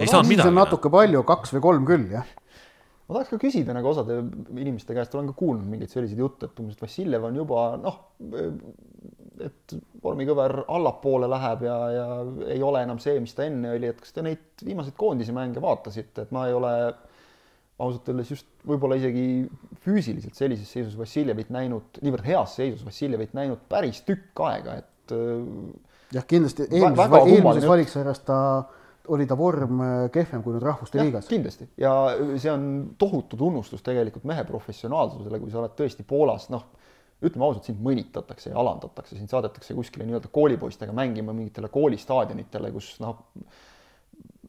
[0.00, 0.56] ei saanud midagi.
[0.56, 2.26] natuke palju, kaks või kolm küll, jah
[3.10, 4.20] ma tahaks ka küsida nagu osade
[4.54, 7.96] inimeste käest, olen ka kuulnud mingeid selliseid jutte, et umbes, Vassiljev on juba noh,
[9.42, 12.06] et vormikõver allapoole läheb ja, ja
[12.54, 15.62] ei ole enam see, mis ta enne oli, et kas te neid viimaseid koondise mänge
[15.64, 16.72] vaatasite, et ma ei ole
[17.80, 19.24] ausalt öeldes just võib-olla isegi
[19.82, 25.14] füüsiliselt sellises seisus Vassiljevit näinud, niivõrd heas seisus Vassiljevit näinud päris tükk aega, et
[26.14, 28.38] jah, kindlasti eelmises, eelmises valiksarjas ta
[29.10, 31.28] oli ta vorm äh, kehvem kui nüüd Rahvuste Liigas.
[31.30, 31.94] kindlasti ja
[32.36, 32.66] see on
[32.98, 36.68] tohutu tunnustus tegelikult mehe professionaalsusele, kui sa oled tõesti Poolas, noh,
[37.20, 42.94] ütleme ausalt, sind mõnitatakse ja alandatakse, sind saadetakse kuskile nii-öelda koolipoistega mängima mingitele koolistaadionitele, kus
[43.02, 43.26] noh,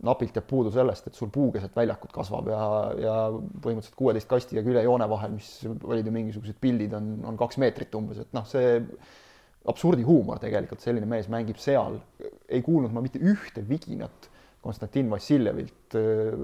[0.06, 2.62] napilt jääb puudu sellest, et sul puu keset väljakut kasvab ja,
[3.02, 7.94] ja põhimõtteliselt kuueteist kastiga küljejoone vahel, mis olid ju mingisugused pildid, on, on kaks meetrit
[8.00, 8.80] umbes, et noh, see
[9.70, 12.00] absurdihuumor tegelikult, selline mees mängib seal.
[12.50, 14.31] ei kuulnud ma mitte ühte viginat
[14.62, 16.36] Konstantin Vassiljevilt äh,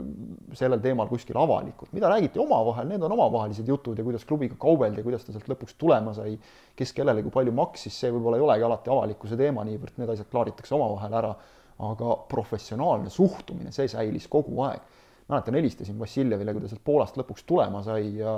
[0.58, 5.04] sellel teemal kuskil avalikult, mida räägiti omavahel, need on omavahelised jutud ja kuidas klubiga kaubeldi
[5.06, 6.34] kuidas ta sealt lõpuks tulema sai,
[6.78, 10.32] kes kellele kui palju maksis, see võib-olla ei olegi alati avalikkuse teema, niivõrd need asjad
[10.32, 11.34] klaaritakse omavahel ära,
[11.86, 14.96] aga professionaalne suhtumine, see säilis kogu aeg.
[15.30, 18.34] mäletan, helistasin Vassiljevile, kui ta sealt Poolast lõpuks tulema sai ja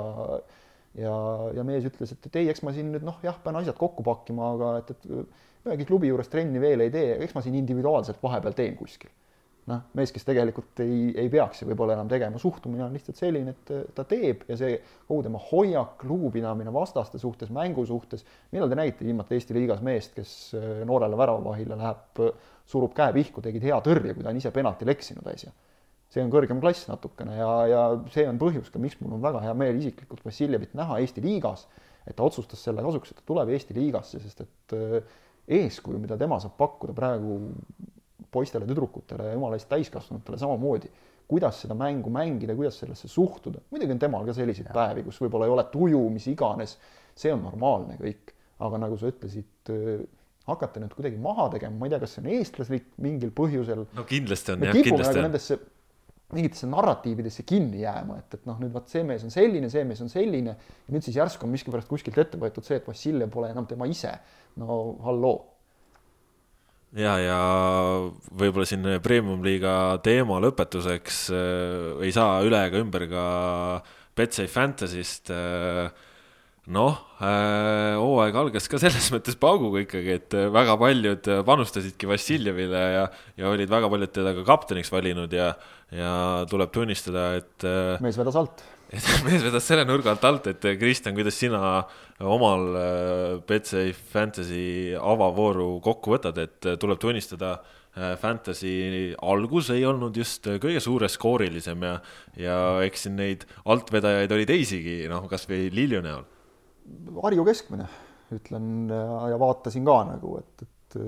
[0.98, 1.14] ja,
[1.56, 4.04] ja mees ütles, et, et ei, eks ma siin nüüd noh, jah, pean asjad kokku
[4.04, 8.20] pakkima, aga et, et ühegi klubi juures trenni veel ei tee, eks ma siin individuaalselt
[8.20, 9.12] vahepeal teen kuskil
[9.70, 13.94] noh, mees, kes tegelikult ei, ei peaks võib-olla enam tegema, suhtumine on lihtsalt selline, et
[13.96, 14.76] ta teeb ja see
[15.08, 20.14] kogu tema hoiak, lugupidamine vastaste suhtes, mängu suhtes, millal te näite viimati Eesti liigas meest,
[20.16, 22.22] kes äh, noorele väravavahile läheb,
[22.70, 25.54] surub käe pihku, tegid hea tõrje, kui ta on ise penaltil eksinud äsja.
[26.10, 29.44] see on kõrgem klass natukene ja, ja see on põhjus ka, miks mul on väga
[29.44, 31.68] hea meel isiklikult Vassiljevit näha Eesti liigas,
[32.06, 35.18] et ta otsustas selle kasuks, et ta tuleb Eesti liigasse, sest et äh,
[35.60, 37.38] eeskuju, mida tema saab pakkuda praegu
[38.32, 40.90] poistele-tüdrukutele ja jumala eest täiskasvanutele samamoodi,
[41.30, 43.62] kuidas seda mängu mängida, kuidas sellesse suhtuda.
[43.70, 44.74] muidugi on temal ka selliseid ja.
[44.74, 46.76] päevi, kus võib-olla ei ole tuju, mis iganes,
[47.18, 48.34] see on normaalne kõik,
[48.66, 50.00] aga nagu sa ütlesid, äh,
[50.50, 53.84] hakata nüüd kuidagi maha tegema, ma ei tea, kas see on eestlaslik mingil põhjusel.
[53.96, 55.28] no kindlasti on, jah, kindlasti nagu on.
[55.28, 55.60] nendesse
[56.30, 60.02] mingitesse narratiividesse kinni jääma, et, et noh, nüüd vaat see mees on selline, see mees
[60.04, 63.50] on selline ja nüüd siis järsku on miskipärast kuskilt ette võetud see, et Vassiljev pole
[63.50, 64.12] enam tema ise.
[64.60, 64.76] no
[65.06, 65.40] halloo
[66.98, 67.38] ja, ja
[68.30, 69.74] võib-olla siin premium-liiga
[70.04, 73.24] teema lõpetuseks äh, ei saa üle ega ümber ka
[74.16, 75.90] Betsafe Fantasy'st äh,
[76.70, 83.06] noh äh,, hooaeg algas ka selles mõttes pauguga ikkagi, et väga paljud panustasidki Vassiljevile ja,
[83.38, 85.54] ja olid väga paljud teda ka kapteniks valinud ja,
[85.94, 86.12] ja
[86.50, 87.96] tuleb tunnistada, et äh,.
[88.02, 91.60] mees vedas alt et mees vedas selle nurga alt alt, et Kristjan, kuidas sina
[92.26, 97.54] omal äh, Betsafe Fantasy avavooru kokku võtad, et äh, tuleb tunnistada,
[97.94, 101.94] äh, Fantasy algus ei olnud just kõige suureskoorilisem ja,
[102.40, 106.26] ja eks siin neid altvedajaid oli teisigi, noh, kasvõi Lilju näol.
[107.22, 107.86] Harju keskmine,
[108.34, 111.00] ütlen ja vaatasin ka nagu, et, et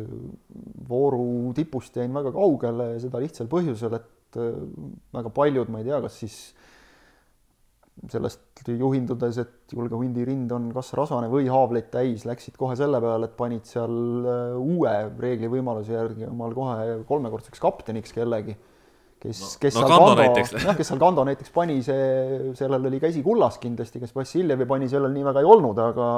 [0.87, 4.39] vooru tipust jäin väga kaugele seda lihtsal põhjusel, et
[5.13, 6.37] väga paljud, ma ei tea, kas siis
[8.11, 12.99] sellest juhindudes, et julge hundi rind on kas rasvane või haavleid täis, läksid kohe selle
[13.03, 18.57] peale, et panid seal äh, uue reegli võimaluse järgi omal kohe kolmekordseks kapteniks kellegi,
[19.23, 22.09] kes no,, kes no, seal Kando, Kando, jah, kes seal Kando näiteks pani, see,
[22.59, 26.09] sellel oli käsi kullas kindlasti, kes Vassiljevi pani, sellel nii väga ei olnud, aga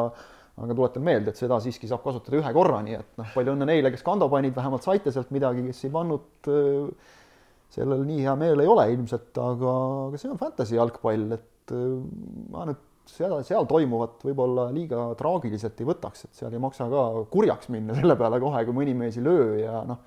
[0.55, 3.67] aga tuletan meelde, et seda siiski saab kasutada ühe korra, nii et noh, palju õnne
[3.67, 7.17] neile, kes Kando panid, vähemalt saite sealt midagi, kes ei pannud, äh,
[7.75, 11.77] sellel nii hea meel ei ole ilmselt, aga, aga see on fantasy jalgpall, et et
[11.77, 11.95] äh,
[12.53, 17.07] ma nüüd seal, seal toimuvat võib-olla liiga traagiliselt ei võtaks, et seal ei maksa ka
[17.33, 20.03] kurjaks minna selle peale kohe, kui mõni mees ei löö ja noh,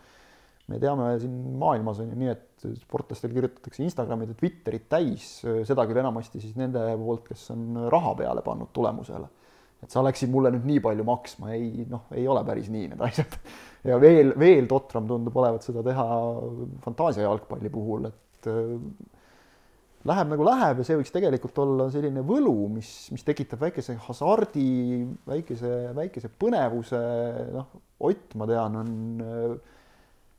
[0.68, 5.28] me teame siin maailmas on ju nii, et sportlastel kirjutatakse Instagramid ja Twitterid täis,
[5.68, 9.30] seda küll enamasti siis nende poolt, kes on raha peale pannud tulemusele.
[9.78, 13.04] et sa läksid mulle nüüd nii palju maksma, ei noh, ei ole päris nii need
[13.08, 13.38] asjad.
[13.86, 16.08] ja veel, veel totram tundub olevat seda teha
[16.84, 18.52] fantaasia jalgpalli puhul, et
[20.08, 24.68] läheb nagu läheb ja see võiks tegelikult olla selline võlu, mis, mis tekitab väikese hasardi,
[25.28, 27.02] väikese, väikese põnevuse,
[27.56, 28.90] noh, Ott, ma tean, on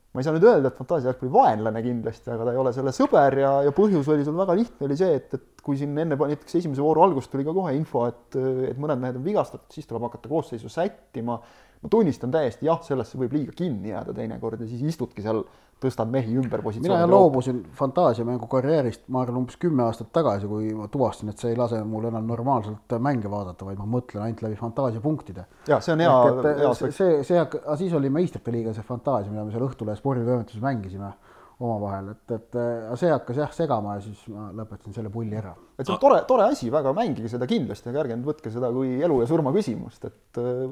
[0.09, 3.35] ma ei saa nüüd öelda, et fantaasiajalgpalli vaenlane kindlasti, aga ta ei ole selle sõber
[3.43, 6.55] ja, ja põhjus oli sul väga lihtne, oli see, et et kui siin enne näiteks
[6.55, 8.37] esimese vooru algust tuli ka kohe info, et,
[8.71, 11.35] et mõned mehed on vigastatud, siis tuleb hakata koosseisu sättima.
[11.83, 15.45] Ma tunnistan täiesti, jah, sellesse võib liiga kinni jääda teinekord ja siis istudki seal,
[15.79, 16.91] tõstad mehi ümber positsiooni.
[16.91, 21.53] mina loobusin fantaasiamängu karjäärist, ma arvan, umbes kümme aastat tagasi, kui ma tuvastasin, et see
[21.53, 25.45] ei lase mul enam normaalselt mänge vaadata, vaid ma mõtlen ainult läbi fantaasiapunktide.
[25.71, 26.17] ja see on hea,
[26.49, 26.97] hea aspekt.
[26.99, 31.13] see, see, aga siis oli meistrite liiga see fantaasia, mida me seal Õhtulehe sporditoimetuses mängisime
[31.59, 32.59] omavahel, et, et
[32.99, 35.55] see hakkas jah segama ja siis ma lõpetasin selle pulli ära.
[35.77, 38.71] et see on tore, tore asi, väga mängige seda kindlasti, aga ärge nüüd võtke seda
[38.75, 40.71] kui elu ja surma küsimust, et äh,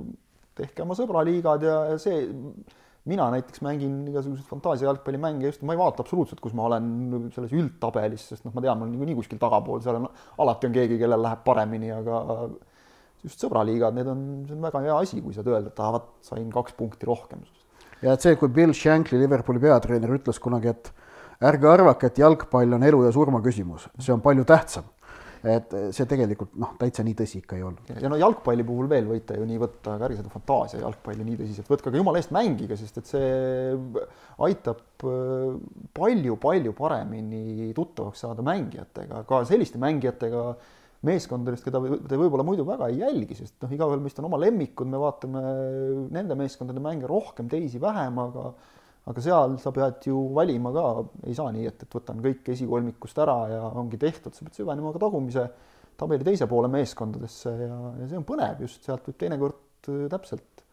[0.58, 2.24] tehke oma sõbraliigad ja, ja see,
[3.08, 8.26] mina näiteks mängin igasuguseid fantaasiajalgpallimänge just, ma ei vaata absoluutselt, kus ma olen selles üldtabelis,
[8.34, 10.10] sest noh, ma tean, ma olen niikuinii kuskil tagapool, seal on
[10.44, 12.50] alati on keegi, kellel läheb paremini, aga
[13.24, 16.12] just sõbraliigad, need on, see on väga hea asi, kui saad öelda, et aa, vot
[16.28, 17.46] sain kaks punkti rohkem
[18.02, 20.92] ja et see, kui Bill Shankly, Liverpooli peatreener, ütles kunagi, et
[21.48, 24.88] ärge arvake, et jalgpall on elu ja surma küsimus, see on palju tähtsam.
[25.44, 27.92] Et see tegelikult noh, täitsa nii tõsi ikka ei olnud.
[28.02, 31.42] ja no jalgpalli puhul veel võite ju nii võtta, aga ärge seda fantaasia jalgpalli nii
[31.42, 33.28] tõsiselt võtke, aga jumala eest mängige, sest et see
[34.48, 34.82] aitab
[35.98, 40.48] palju-palju äh, paremini tuttavaks saada mängijatega, ka selliste mängijatega
[41.06, 44.90] meeskondadest, keda te võib-olla muidu väga ei jälgi, sest noh, igaühel meist on oma lemmikud,
[44.90, 45.44] me vaatame
[46.14, 48.50] nende meeskondade mänge rohkem, teisi vähem, aga
[49.08, 50.86] aga seal sa pead ju valima ka,
[51.28, 54.92] ei saa nii, et, et võtan kõik esikolmikust ära ja ongi tehtud, sa pead süvenema
[54.96, 55.46] ka tagumise
[55.98, 58.60] tabeli teise poole meeskondadesse ja, ja see on põnev.
[58.66, 60.66] Just, sealt võib teinekord äh, täpselt,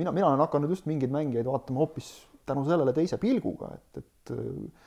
[0.00, 2.12] mina, mina olen hakanud just mingeid mängijaid vaatama hoopis
[2.48, 4.86] tänu sellele teise pilguga, et, et äh,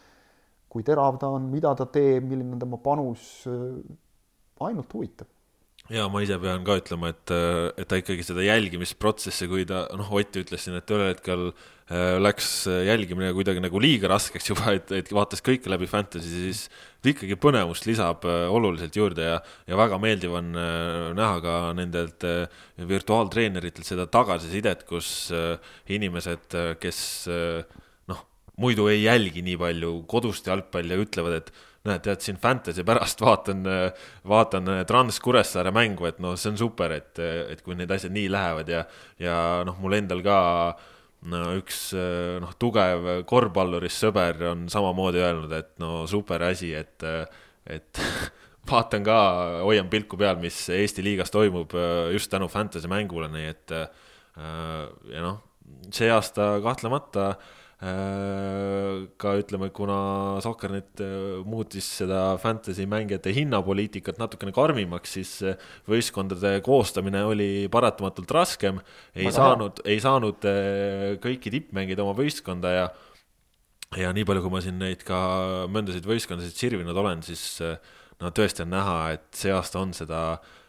[0.74, 3.68] kui terav ta on, mida ta teeb, milline on tema panus äh,
[4.64, 5.30] ainult huvitav
[5.92, 7.32] ja ma ise pean ka ütlema, et,
[7.76, 12.16] et ta ikkagi seda jälgimisprotsessi, kui ta noh, Ott ütles siin, et ühel hetkel äh,
[12.24, 16.62] läks jälgimine kuidagi nagu liiga raskeks juba, et, et vaatas kõike läbi Fantasy, siis
[17.04, 22.24] ikkagi põnevust lisab äh, oluliselt juurde ja, ja väga meeldiv on äh, näha ka nendelt
[22.80, 25.34] virtuaaltreeneritelt seda tagasisidet, kus
[25.92, 26.98] inimesed, kes
[28.08, 28.24] noh,
[28.60, 31.52] muidu ei jälgi nii palju kodust jalgpalli ja ütlevad, et
[31.88, 33.66] näed, tead siin Fantasy pärast vaatan,
[34.30, 38.30] vaatan Trans Kuressaare mängu, et noh, see on super, et, et kui need asjad nii
[38.32, 38.84] lähevad ja,
[39.22, 40.38] ja noh, mul endal ka
[41.32, 41.90] no üks
[42.44, 47.04] noh, tugev korvpallurist sõber on samamoodi öelnud, et no super asi, et,
[47.68, 48.04] et
[48.72, 49.18] vaatan ka,
[49.64, 51.76] hoian pilku peal, mis Eesti liigas toimub
[52.16, 53.76] just tänu Fantasy mängule, nii et
[54.38, 55.44] ja noh,
[55.94, 59.98] see aasta kahtlemata äh, Äh, ka ütleme, kuna
[60.44, 65.60] Soccernet äh, muutis seda fantasy mängijate hinnapoliitikat natukene karmimaks, siis äh,
[65.90, 68.80] võistkondade koostamine oli paratamatult raskem.
[69.16, 70.48] ei Ma saanud, ei saanud
[71.24, 72.88] kõiki tippmängijaid oma võistkonda ja
[74.00, 75.18] ja nii palju, kui ma siin neid ka
[75.70, 80.40] mõndasid võistkondasid sirvinud olen, siis no tõesti on näha, et see aasta on seda äh,
[80.42, 80.62] Äh,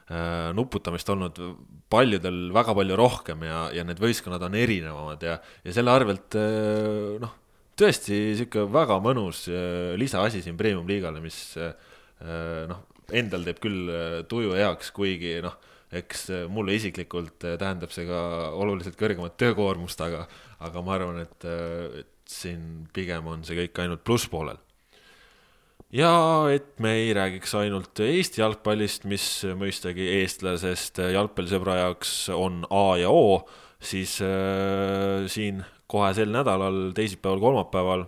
[0.55, 1.39] nuputamist olnud
[1.89, 7.15] paljudel väga palju rohkem ja, ja need võistkonnad on erinevamad ja, ja selle arvelt äh,
[7.23, 7.33] noh,
[7.79, 11.39] tõesti sihuke väga mõnus äh, lisaasi siin premium-liigale, mis
[12.25, 12.83] noh,
[13.13, 13.89] endal teeb küll
[14.31, 15.57] tuju heaks, kuigi noh,
[15.95, 18.21] eks mulle isiklikult tähendab see ka
[18.57, 20.23] oluliselt kõrgemat töökoormust, aga,
[20.65, 21.49] aga ma arvan, et,
[22.01, 24.61] et siin pigem on see kõik ainult plusspoolel
[25.95, 26.15] ja
[26.53, 29.27] et me ei räägiks ainult Eesti jalgpallist, mis
[29.59, 33.45] mõistagi eestlasest jalgpallisõbra jaoks on A ja O,
[33.79, 38.05] siis äh, siin kohe sel nädalal, teisipäeval, kolmapäeval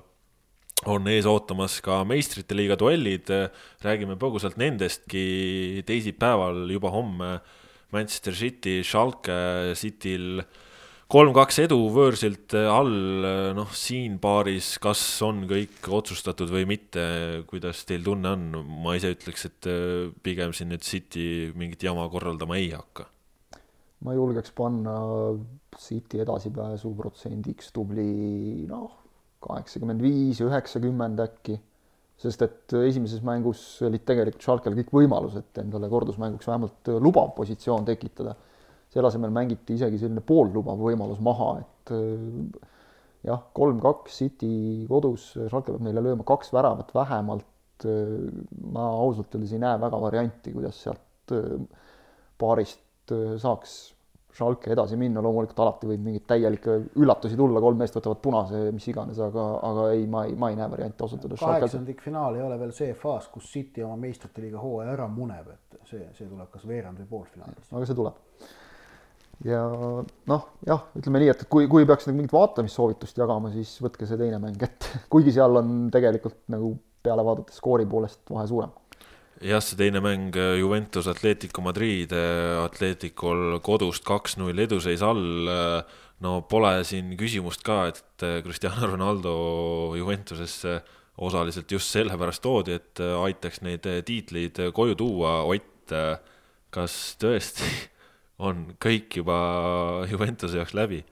[0.90, 3.30] on ees ootamas ka meistrite liiga duellid,
[3.82, 5.82] räägime põgusalt nendestki.
[5.88, 7.30] Teisipäeval juba homme
[7.94, 10.65] Manchester City, Schalke Cityl äh,
[11.12, 17.04] kolm-kaks edu võõrsilt äh, all, äh, noh, siin paaris, kas on kõik otsustatud või mitte,
[17.50, 18.48] kuidas teil tunne on?
[18.82, 23.06] ma ise ütleks, et äh, pigem siin nüüd City mingit jama korraldama ei hakka.
[24.06, 24.96] ma julgeks panna
[25.78, 28.90] City edasipääsu protsendiks tubli noh,
[29.46, 31.60] kaheksakümmend viis, üheksakümmend äkki,
[32.18, 38.34] sest et esimeses mängus olid tegelikult Schalkel kõik võimalused endale kordusmänguks vähemalt lubav positsioon tekitada
[38.96, 42.70] selle asemel mängiti isegi selline poollubav võimalus maha, et äh,
[43.28, 44.52] jah, kolm-kaks City
[44.88, 47.52] kodus, Schalke peab neile lööma kaks väravat vähemalt.
[47.84, 48.14] Äh,
[48.72, 51.60] ma ausalt öeldes ei näe väga varianti, kuidas sealt äh,
[52.40, 52.82] paarist
[53.42, 53.76] saaks
[54.36, 58.84] Schalke edasi minna, loomulikult alati võib mingeid täielikke üllatusi tulla, kolm meest võtavad punase, mis
[58.90, 61.40] iganes, aga, aga ei, ma ei, ma ei näe varianti ausalt öeldes.
[61.40, 65.80] kaheksandikfinaal ei ole veel see faas, kus City oma meistrite liiga hooaja ära muneb, et
[65.88, 67.72] see, see tuleb kas veerand või poolfinaalis.
[67.72, 68.20] aga see tuleb
[69.44, 69.60] ja
[70.30, 74.18] noh, jah, ütleme nii, et kui, kui peaks nagu mingit vaatamissoovitust jagama, siis võtke see
[74.20, 76.72] teine mäng ette, kuigi seal on tegelikult nagu
[77.06, 78.72] peale vaadates skoori poolest vahe suurem.
[79.44, 82.14] jah, see teine mäng Juventus Atletico Madrid,
[82.62, 85.82] Atleticol kodust kaks-null eduseis all.
[86.24, 89.34] no pole siin küsimust ka, et Cristiano Ronaldo
[89.98, 90.80] Juventusesse
[91.16, 95.38] osaliselt just sellepärast toodi, et aitaks neid tiitleid koju tuua.
[95.48, 95.92] Ott,
[96.72, 97.68] kas tõesti
[98.38, 99.36] on kõik juba
[100.10, 101.04] Juventuse jaoks läbi?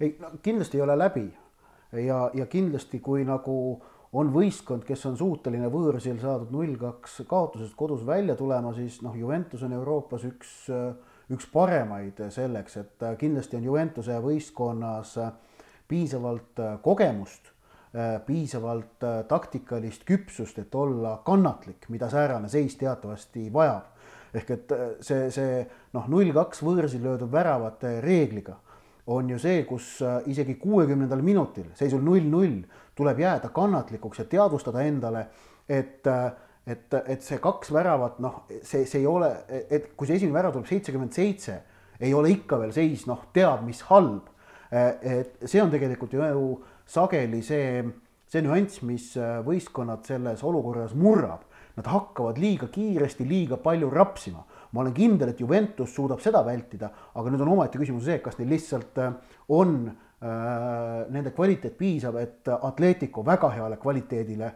[0.00, 1.26] ei no kindlasti ei ole läbi
[1.92, 3.54] ja, ja kindlasti, kui nagu
[4.12, 9.14] on võistkond, kes on suuteline võõrsil saadud null kaks kaotusest kodus välja tulema, siis noh,
[9.16, 10.54] Juventus on Euroopas üks,
[11.30, 15.14] üks paremaid selleks, et kindlasti on Juventuse võistkonnas
[15.90, 17.52] piisavalt kogemust,
[18.26, 23.88] piisavalt taktikalist küpsust, et olla kannatlik, mida säärane seis teatavasti vajab.
[24.34, 24.74] Ehk et
[25.04, 25.62] see, see
[25.94, 28.58] noh, null kaks võõrsil löödud väravate reegliga
[29.10, 29.96] on ju see, kus
[30.30, 32.60] isegi kuuekümnendal minutil seisul null-null
[33.00, 35.24] tuleb jääda kannatlikuks ja teadvustada endale,
[35.68, 36.06] et,
[36.66, 40.54] et, et see kaks väravat, noh, see, see ei ole, et kui see esimene värav
[40.54, 41.56] tuleb seitsekümmend seitse,
[42.00, 44.28] ei ole ikka veel seis, noh, teab mis halb.
[44.70, 46.22] et see on tegelikult ju
[46.86, 47.82] sageli see,
[48.30, 49.16] see nüanss, mis
[49.46, 51.42] võistkonnad selles olukorras murrab.
[51.80, 54.44] Nad hakkavad liiga kiiresti, liiga palju rapsima.
[54.70, 58.36] ma olen kindel, et Juventus suudab seda vältida, aga nüüd on omaette küsimus see, kas
[58.38, 59.00] neil lihtsalt
[59.48, 59.88] on
[60.20, 64.50] Äh, nende kvaliteet piisav, et Atletico väga heale kvaliteedile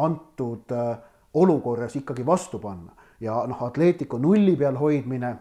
[0.00, 0.94] antud äh,
[1.36, 5.34] olukorras ikkagi vastu panna ja noh, Atletico nulli peal hoidmine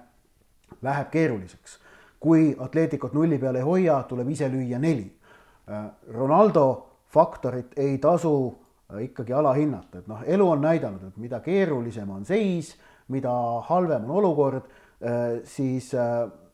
[0.81, 1.77] läheb keeruliseks.
[2.19, 5.07] kui Atleticot nulli peal ei hoia, tuleb ise lüüa neli.
[5.71, 6.65] Äh, Ronaldo
[7.07, 8.59] faktorit ei tasu
[9.03, 12.71] ikkagi alahinnata, et noh, elu on näidanud, et mida keerulisem on seis,
[13.13, 13.31] mida
[13.67, 14.71] halvem on olukord,
[15.45, 15.91] siis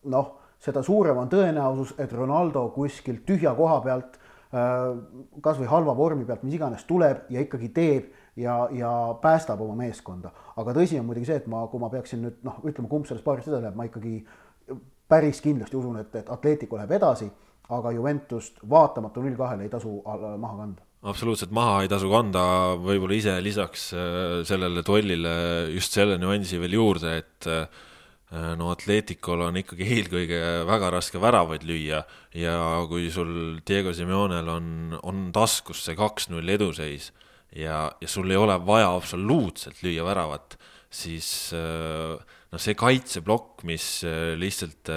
[0.03, 0.33] noh
[0.65, 4.17] seda suurem on tõenäosus, et Ronaldo kuskilt tühja koha pealt,
[4.55, 4.87] äh,
[5.45, 8.09] kasvõi halva vormi pealt, mis iganes, tuleb ja ikkagi teeb
[8.41, 10.31] ja, ja päästab oma meeskonda.
[10.55, 13.25] aga tõsi on muidugi see, et ma, kui ma peaksin nüüd noh, ütlema, kumb sellest
[13.25, 14.15] paarist edasi läheb, ma ikkagi
[15.07, 17.29] päris kindlasti usun, et, et Atletico läheb edasi,
[17.75, 22.43] aga Juventust vaatamata null kahele ei tasu maha kanda absoluutselt maha ei tasu kanda,
[22.81, 25.35] võib-olla ise lisaks äh, sellele duellile
[25.75, 27.83] just selle nüansi veel juurde, et äh,
[28.59, 32.01] no Atleticol on ikkagi eelkõige väga raske väravaid lüüa
[32.35, 32.55] ja
[32.89, 34.67] kui sul Diego Simeonel on,
[35.05, 37.11] on taskus see kaks-null eduseis
[37.55, 40.57] ja, ja sul ei ole vaja absoluutselt lüüa väravat,
[40.91, 44.91] siis äh, noh, see kaitseplokk, mis äh, lihtsalt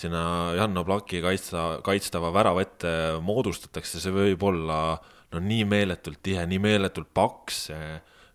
[0.00, 0.22] sinna
[0.56, 2.92] Jan Oblaki kaitsta, kaitstava värava ette
[3.24, 4.98] moodustatakse, see võib olla
[5.30, 7.66] no nii meeletult tihe, nii meeletult paks,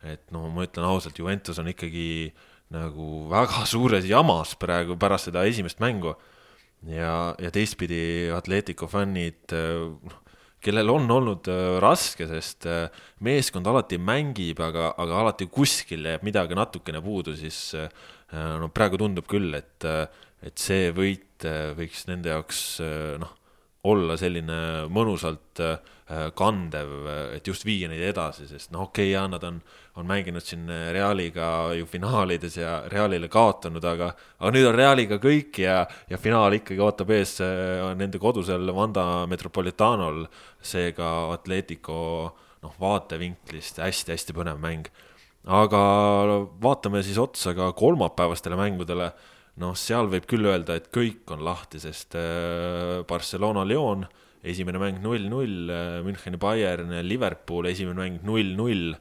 [0.06, 2.44] et no ma ütlen ausalt, Juventus on ikkagi äh,
[2.74, 6.16] nagu väga suures jamas praegu pärast seda esimest mängu.
[6.86, 10.20] ja, ja teistpidi Atletico fännid, noh,
[10.66, 12.90] kellel on olnud äh, raske, sest äh,
[13.26, 17.90] meeskond alati mängib, aga, aga alati kuskil jääb midagi natukene puudu, siis äh,
[18.34, 19.86] no praegu tundub küll, et,
[20.46, 21.46] et see võit
[21.78, 22.62] võiks nende jaoks
[23.22, 23.34] noh
[23.86, 24.58] olla selline
[24.94, 25.76] mõnusalt äh,
[26.38, 26.92] kandev,
[27.34, 29.58] et just viia neid edasi, sest noh, okei okay,, jaa, nad on,
[29.98, 35.62] on mänginud siin Realiga ju finaalides ja Realile kaotanud, aga, aga nüüd on Realiga kõik
[35.64, 35.80] ja,
[36.10, 40.28] ja finaal ikkagi ootab ees äh, nende kodusel Wanda Metropolitanol,
[40.62, 41.98] seega Atletico
[42.66, 44.90] noh, vaatevinklist hästi-hästi põnev mäng.
[45.46, 45.80] aga
[46.62, 49.12] vaatame siis otsa ka kolmapäevastele mängudele
[49.62, 54.06] noh, seal võib küll öelda, et kõik on lahti, sest äh, Barcelona Lyon,
[54.46, 58.94] esimene mäng null-null, äh, Müncheni Bayern, Liverpool, esimene mäng null-null.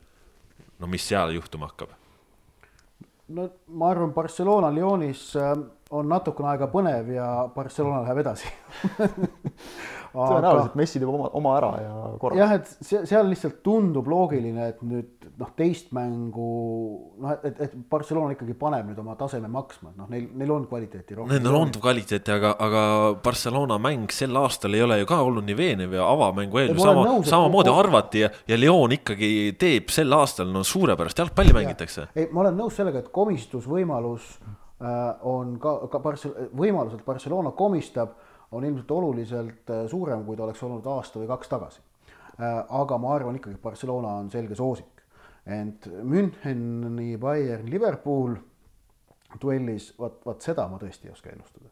[0.79, 1.93] no mis seal juhtuma hakkab?
[3.29, 5.55] no ma arvan, Barcelona Lyonis äh,
[5.91, 8.51] on natukene aega põnev ja Barcelona läheb edasi.
[10.15, 12.39] tõenäoliselt Messi teeb oma, oma ära ja korra.
[12.39, 16.49] jah, et see, seal lihtsalt tundub loogiline, et nüüd noh, teist mängu
[17.23, 20.67] noh, et, et Barcelona ikkagi paneb nüüd oma taseme maksma, et noh, neil, neil on
[20.71, 21.43] kvaliteeti rohkem.
[21.43, 22.85] Neil on kvaliteeti, aga, aga
[23.25, 26.85] Barcelona mäng sel aastal ei ole ju ka olnud nii veenev ja avamängu eel ju
[26.85, 27.85] sama, samamoodi kogu...
[27.85, 32.11] arvati ja, ja Lyon ikkagi teeb sel aastal no suurepärast jalgpalli mängitakse.
[32.15, 37.55] ei, ma olen nõus sellega, et komistusvõimalus äh, on ka, ka Barcel-, võimalus, et Barcelona
[37.57, 38.15] komistab
[38.55, 41.83] on ilmselt oluliselt äh, suurem, kui ta oleks olnud aasta või kaks tagasi.
[42.39, 44.91] Äh, aga ma arvan ikkagi, et Barcelona on selge soosik.
[45.45, 48.39] ent Müncheni, Bayern, Liverpool
[49.43, 51.69] duellis, vot, vot seda ma tõesti ei oska ennustada.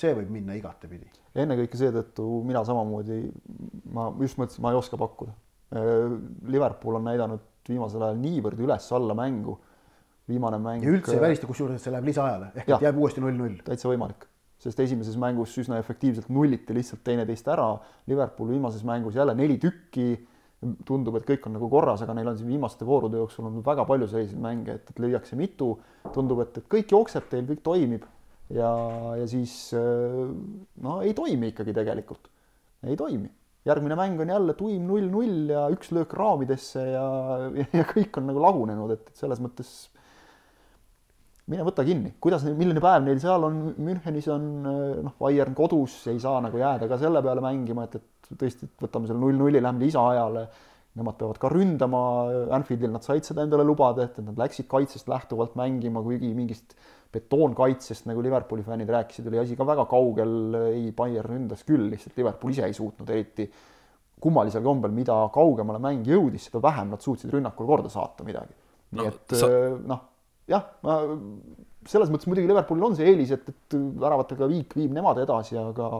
[0.00, 1.10] see võib minna igatepidi.
[1.34, 3.20] ennekõike seetõttu mina samamoodi,
[3.92, 5.34] ma just mõtlesin, ma ei oska pakkuda.
[5.76, 6.16] Äh,
[6.48, 9.58] Liverpool on näidanud viimasel ajal niivõrd üles-alla mängu
[10.30, 10.84] viimane mäng.
[10.84, 13.60] ja üldse ei välista, kusjuures, et see läheb lisaajale ehk ja, et jääb uuesti null-null.
[13.66, 14.29] täitsa võimalik
[14.60, 17.72] sest esimeses mängus üsna efektiivselt nulliti lihtsalt teineteist ära.
[18.10, 20.12] Liverpool viimases mängus jälle neli tükki,
[20.84, 23.86] tundub, et kõik on nagu korras, aga neil on siin viimaste voorude jooksul olnud väga
[23.88, 25.72] palju selliseid mänge, et, et lüüakse mitu,
[26.12, 28.04] tundub, et, et kõik jookseb teil, kõik toimib
[28.52, 28.70] ja,
[29.16, 32.28] ja siis no ei toimi ikkagi tegelikult,
[32.84, 33.30] ei toimi.
[33.64, 37.06] järgmine mäng on jälle tuim null-null ja üks löök raamidesse ja,
[37.56, 39.88] ja, ja kõik on nagu lagunenud, et selles mõttes
[41.50, 46.20] mine võta kinni, kuidas, milline päev neil seal on, Münchenis on noh, Bayern kodus, ei
[46.22, 49.82] saa nagu jääda ka selle peale mängima, et, et tõesti, et võtame selle null-nulli, lähme
[49.86, 50.44] lisaajale.
[50.98, 52.00] Nemad peavad ka ründama,
[52.56, 56.74] Anfieldil nad said seda endale lubada, et, et nad läksid kaitsest lähtuvalt mängima, kuigi mingist
[57.14, 60.34] betoonkaitsest, nagu Liverpooli fännid rääkisid, oli asi ka väga kaugel,
[60.72, 63.46] ei, Bayern ründas küll, lihtsalt Liverpool ise ei suutnud eriti
[64.20, 68.54] kummalisel kombel, mida kaugemale mäng jõudis, seda vähem nad suutsid rünnakul korda saata midagi.
[68.90, 69.50] nii no, et sa...
[69.94, 70.09] noh
[70.50, 71.00] jah, ma
[71.88, 75.90] selles mõttes muidugi Liverpoolil on see eelis, et, et väravatega viik viib nemad edasi, aga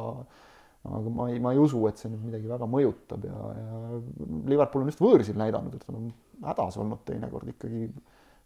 [0.81, 3.99] aga ma ei, ma ei usu, et see nüüd midagi väga mõjutab ja, ja
[4.49, 6.07] Liverpool on just võõrsil näidanud, et nad on
[6.47, 7.91] hädas olnud teinekord ikkagi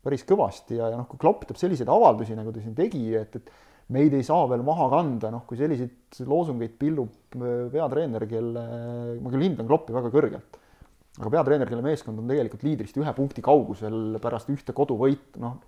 [0.05, 3.39] päris kõvasti ja, ja noh, kui Klopp teeb selliseid avaldusi, nagu ta siin tegi, et,
[3.39, 8.67] et meid ei saa veel maha kanda, noh, kui selliseid loosungeid pillub peatreener, kelle,
[9.23, 10.61] ma küll hindan Kloppi väga kõrgelt
[11.15, 15.61] aga peatreener, kelle meeskond on tegelikult liidrist ühe punkti kaugusel pärast ühte koduvõitu, noh,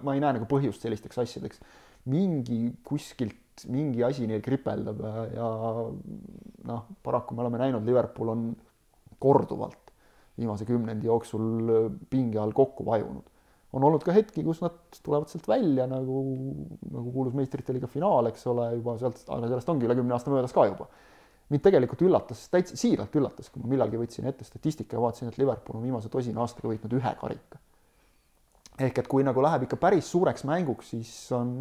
[0.00, 1.60] ma ei näe nagu põhjust sellisteks asjadeks.
[2.06, 5.00] mingi kuskilt mingi asi neil kripeldab
[5.32, 5.48] ja,
[6.68, 8.50] noh, paraku me oleme näinud, Liverpool on
[9.20, 9.92] korduvalt
[10.36, 11.72] viimase kümnendi jooksul
[12.12, 13.24] pinge all kokku vajunud.
[13.76, 16.22] on olnud ka hetki, kus nad tulevad sealt välja nagu,
[16.92, 20.56] nagu kuulus meistrite liiga finaal, eks ole, juba sealt, sellest ongi üle kümne aasta möödas
[20.56, 20.88] ka juba
[21.52, 25.38] mind tegelikult üllatas, täitsa siiralt üllatas, kui ma millalgi võtsin ette statistika ja vaatasin, et
[25.38, 27.62] Liverpool on viimase tosina aastaga võitnud ühe karika.
[28.78, 31.54] ehk et kui nagu läheb ikka päris suureks mänguks, siis on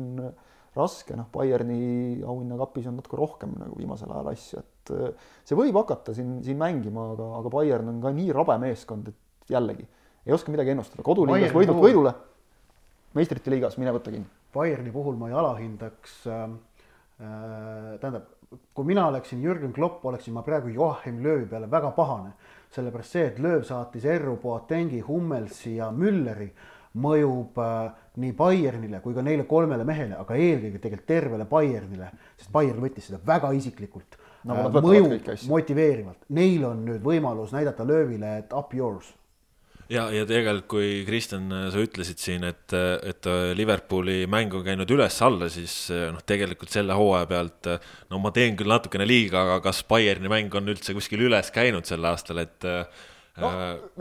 [0.75, 5.77] raske, noh, Bayerni auhinnakapis on natuke rohkem nagu viimasel ajal asju, et äh, see võib
[5.79, 9.87] hakata siin, siin mängima, aga, aga Bayern on ka nii rabe meeskond, et jällegi
[10.25, 12.13] ei oska midagi ennustada, koduliigas võidult võidule,
[13.15, 14.27] meistrite liigas mine võta kinni.
[14.55, 16.45] Bayerni puhul ma ei alahindaks äh,
[17.21, 18.34] äh tähendab,
[18.73, 22.33] kui mina oleksin Jürgen Klopp, oleksin ma praegu Joachim Löövi peale väga pahane,
[22.75, 26.49] sellepärast see, et Lööv saatis Erru Boatengi, Hummelsi ja Mülleri
[27.01, 27.89] mõjub äh,
[28.21, 33.09] nii Bayernile kui ka neile kolmele mehele, aga eelkõige tegelikult tervele Bayernile, sest Bayern võttis
[33.09, 34.17] seda väga isiklikult
[34.47, 34.55] no,.
[34.55, 39.11] Äh, mõjub motiveerivalt, neil on nüüd võimalus näidata Löövile, et up yours
[39.91, 42.75] ja, ja tegelikult, kui Kristjan, sa ütlesid siin, et,
[43.05, 45.75] et Liverpooli mäng on käinud üles-alla, siis
[46.13, 47.71] noh, tegelikult selle hooaja pealt,
[48.11, 51.87] no ma teen küll natukene liiga, aga kas Bayerni mäng on üldse kuskil üles käinud
[51.89, 52.67] sel aastal, et
[53.41, 53.51] no,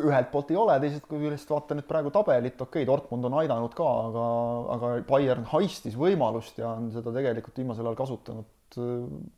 [0.07, 3.77] ühelt poolt ei ole, teisest küljest vaata nüüd praegu tabelit, okei okay,, Dortmund on aidanud
[3.77, 4.27] ka, aga,
[4.77, 8.51] aga Bayern haistis võimalust ja on seda tegelikult viimasel ajal kasutanud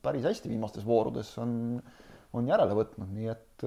[0.04, 1.76] päris hästi viimastes voorudes, on,
[2.36, 3.66] on järele võtnud, nii et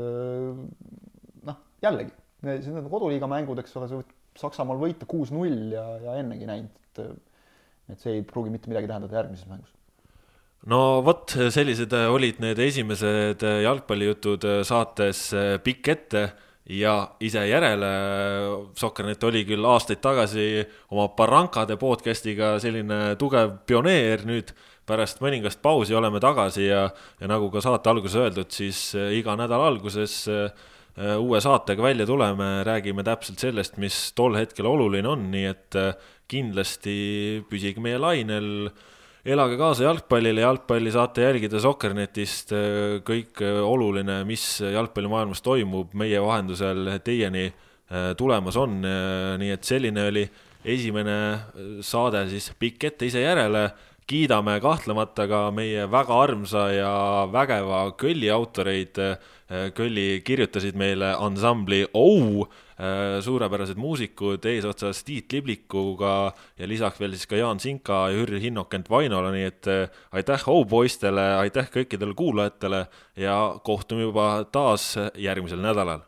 [1.45, 6.15] noh, jällegi see on koduliiga mängud, eks ole, sa võid Saksamaal võita kuus-null ja, ja
[6.21, 7.03] ennegi näinud, et
[7.89, 9.71] et see ei pruugi mitte midagi tähendada järgmises mängus
[10.69, 15.23] no vot, sellised olid need esimesed jalgpallijutud saates
[15.65, 16.23] Pikk ette
[16.69, 16.93] ja
[17.25, 17.89] ise järele.
[18.77, 20.61] Sokkernet oli küll aastaid tagasi
[20.93, 24.53] oma Barrancade podcast'iga selline tugev pioneer, nüüd
[24.85, 26.83] pärast mõningast pausi oleme tagasi ja,
[27.17, 30.51] ja nagu ka saate alguses öeldud, siis iga nädala alguses Äh,
[30.99, 35.93] uue saatega välja tuleme, räägime täpselt sellest, mis tol hetkel oluline on, nii et äh,
[36.29, 38.69] kindlasti püsige meie lainel.
[39.29, 46.99] elage kaasa jalgpallile, jalgpalli saate jälgida Sokkernetist, äh, kõik oluline, mis jalgpallimaailmas toimub, meie vahendusel
[47.03, 47.49] teieni
[48.17, 48.83] tulemas on,
[49.41, 50.21] nii et selline oli
[50.61, 51.15] esimene
[51.81, 53.63] saade siis Pikk ette ise järele
[54.09, 56.93] kiidame kahtlemata ka meie väga armsa ja
[57.31, 58.97] vägeva Kölli autoreid.
[59.73, 62.43] Kölli kirjutasid meile ansambli OU,
[63.25, 68.89] suurepärased muusikud eesotsas Tiit Liblikuga ja lisaks veel siis ka Jaan Sinka ja Jüri Hinnokent
[68.89, 69.71] Vainola, nii et
[70.13, 72.85] aitäh OU poistele, aitäh kõikidele kuulajatele
[73.17, 76.05] ja kohtume juba taas järgmisel nädalal